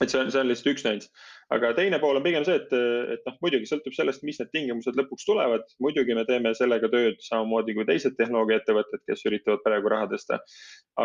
[0.00, 1.10] et see on, see on lihtsalt üks nüanss.
[1.52, 2.72] aga teine pool on pigem see, et,
[3.14, 5.64] et noh, muidugi sõltub sellest, mis need tingimused lõpuks tulevad.
[5.84, 10.42] muidugi me teeme sellega tööd samamoodi kui teised tehnoloogiaettevõtted, kes üritavad praegu raha tõsta.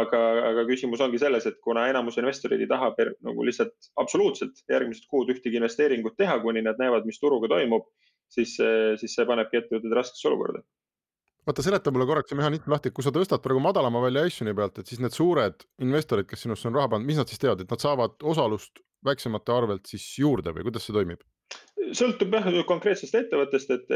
[0.02, 4.64] aga, aga küsimus ongi selles, et kuna enamus investoreid ei taha per, nagu lihtsalt absoluutselt
[4.72, 7.88] järgmised kuud ühtegi investeeringut teha, kuni nad näevad, mis turuga toimub
[8.34, 8.56] siis,
[9.02, 10.64] siis see panebki ettevõtted raskesse olukorda.
[11.48, 14.90] Vaata, seleta mulle korraks see mehhanism lahti, kui sa tõstad praegu madalama valuation'i pealt, et
[14.90, 17.84] siis need suured investorid, kes sinusse on raha pannud, mis nad siis teevad, et nad
[17.84, 21.24] saavad osalust väiksemate arvelt siis juurde või kuidas see toimib?
[21.98, 23.92] Sõltub jah konkreetsest ettevõttest, et,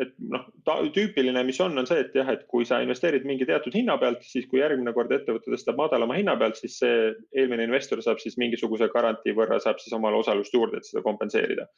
[0.00, 0.46] et noh,
[0.94, 4.24] tüüpiline, mis on, on see, et jah, et kui sa investeerid mingi teatud hinna pealt,
[4.26, 8.38] siis kui järgmine kord ettevõte tõstab madalama hinna pealt, siis see eelmine investor saab siis
[8.40, 11.68] mingisuguse garantii võrra saab siis omale osalust juurde, et seda kompenseerida.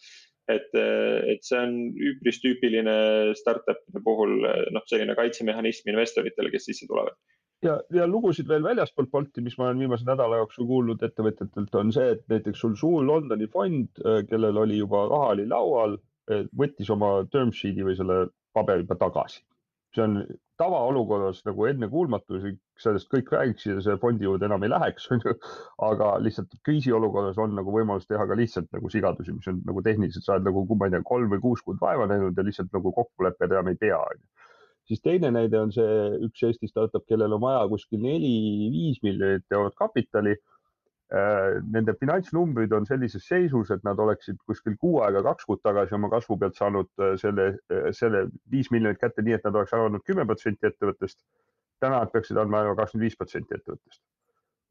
[0.49, 1.77] et, et see on
[2.13, 2.97] üpris tüüpiline
[3.39, 7.17] startup'ide puhul noh, selline kaitsemehhanism investoritele, kes sisse tulevad
[7.65, 11.93] ja, ja lugusid veel väljaspoolt Bolti, mis ma olen viimase nädala jooksul kuulnud ettevõtjatelt, on
[11.97, 15.99] see, et näiteks sul suur Londoni fond, äh, kellel oli juba raha oli laual,
[16.31, 18.25] äh, võttis oma term sheet'i või selle
[18.57, 19.45] paberi juba tagasi.
[19.95, 20.15] see on
[20.59, 22.41] tavaolukorras nagu ennekuulmatu,
[22.83, 25.35] sellest kõik räägiksid ja selle fondi juurde enam ei läheks, on ju.
[25.89, 30.27] aga lihtsalt kriisiolukorras on nagu võimalus teha ka lihtsalt nagu sigadusi, mis on nagu tehniliselt,
[30.27, 32.93] sa oled nagu, ma ei tea, kolm või kuus kuud vaeva näinud ja lihtsalt nagu
[32.99, 34.44] kokkulepped enam ei pea, on ju
[34.89, 35.93] siis teine näide on see
[36.27, 40.37] üks Eesti startup, kellel on vaja kuskil neli-viis miljonit eurot kapitali.
[41.15, 45.95] Äh, nende finantsnumbrid on sellises seisus, et nad oleksid kuskil kuu aega, kaks kuud tagasi
[45.95, 49.77] oma kasvu pealt saanud äh, selle, äh, selle viis miljonit kätte, nii et nad oleks
[49.77, 51.21] ära andnud kümme protsenti ettevõttest.
[51.85, 54.01] täna nad peaksid andma kakskümmend viis protsenti ettevõttest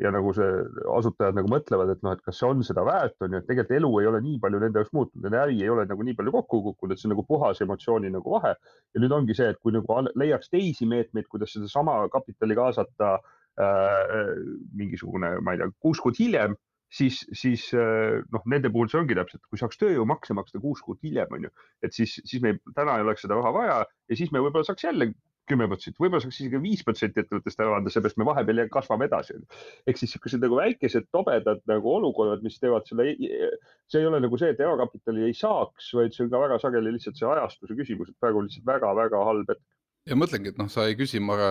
[0.01, 0.49] ja nagu see
[0.97, 3.77] asutajad nagu mõtlevad, et noh, et kas see on seda väärt, on ju, et tegelikult
[3.77, 6.33] elu ei ole nii palju nende jaoks muutunud, nende äri ei ole nagu nii palju
[6.33, 8.55] kokku kukkunud, et see on nagu puhas emotsiooni nagu vahe.
[8.93, 13.15] ja nüüd ongi see, et kui nagu leiaks teisi meetmeid, kuidas sedasama kapitali kaasata
[13.61, 14.33] äh,
[14.73, 16.57] mingisugune, ma ei tea, kuus kuud hiljem
[16.93, 21.01] siis, siis äh, noh, nende puhul see ongi täpselt, kui saaks tööjõumakse maksta kuus kuud
[21.05, 21.53] hiljem, on ju,
[21.85, 24.89] et siis, siis me täna ei oleks seda raha vaja ja siis me võib-olla saaks
[24.89, 25.13] jälle
[25.49, 29.35] kümme protsenti, võib-olla saaks isegi viis protsenti ettevõttest ära anda, seepärast me vahepeal kasvame edasi.
[29.87, 33.09] ehk siis niisugused nagu väikesed tobedad nagu olukorrad, mis teevad selle,
[33.91, 36.95] see ei ole nagu see, et erakapitali ei saaks, vaid see on ka väga sageli
[36.95, 39.65] lihtsalt see ajastuse küsimus, et praegu on lihtsalt väga-väga halb hetk
[40.09, 41.45] ja mõtlengi, et noh, sa ei küsi, Mare,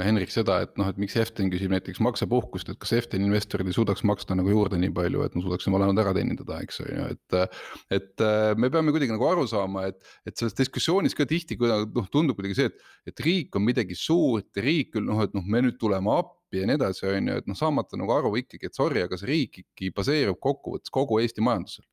[0.00, 3.76] Henrik, seda, et noh, et miks Eften küsib näiteks maksepuhkust, et kas Efteni investorid ei
[3.76, 7.08] suudaks maksta nagu juurde nii palju, et me suudaksime laenud ära teenindada, eks on ju,
[7.16, 7.58] et.
[7.98, 8.24] et
[8.56, 12.38] me peame kuidagi nagu aru saama, et, et selles diskussioonis ka tihti kuidagi noh, tundub
[12.38, 15.66] kuidagi see, et, et riik on midagi suurt ja riik küll noh, et noh, me
[15.66, 18.78] nüüd tuleme appi ja nii edasi, on ju, et noh, saamata nagu aru ikkagi, et
[18.78, 21.84] sorry, aga see riik ikkagi baseerub kokkuvõttes kogu Eesti majandusel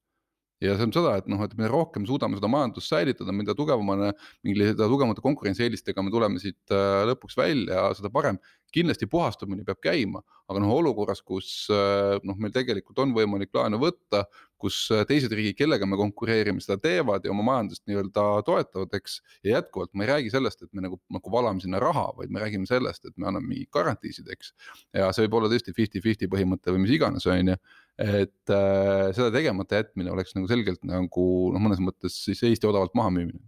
[0.64, 4.14] ja see on seda, et noh, et mida rohkem suudame seda majandust säilitada, mida tugevamana,
[4.48, 8.40] milliste tugevamate konkurentsieelistega me tuleme siit äh, lõpuks välja, seda parem
[8.74, 13.80] kindlasti puhastamine peab käima, aga noh, olukorras, kus äh, noh, meil tegelikult on võimalik laenu
[13.82, 14.24] võtta,
[14.62, 19.20] kus äh, teised riigid, kellega me konkureerime, seda teevad ja oma majandust nii-öelda toetavad, eks.
[19.46, 22.42] ja jätkuvalt ma ei räägi sellest, et me nagu, nagu valame sinna raha, vaid me
[22.44, 24.54] räägime sellest, et me anname mingeid garantiisid, eks.
[24.96, 27.60] ja see võib olla tõesti fifty-fifty põhimõte või mis iganes, on ju.
[28.02, 32.96] Et äh, seda tegemata jätmine oleks nagu selgelt nagu noh, mõnes mõttes siis Eesti odavalt
[32.98, 33.44] maha müümine.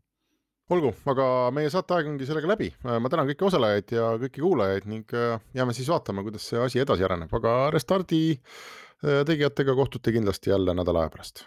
[0.74, 5.14] Olgu, aga meie saateaeg ongi sellega läbi, ma tänan kõiki osalejaid ja kõiki kuulajaid ning
[5.14, 10.54] äh, jääme siis vaatama, kuidas see asi edasi areneb, aga Restardi äh, tegijatega kohtute kindlasti
[10.54, 11.46] jälle nädala aja pärast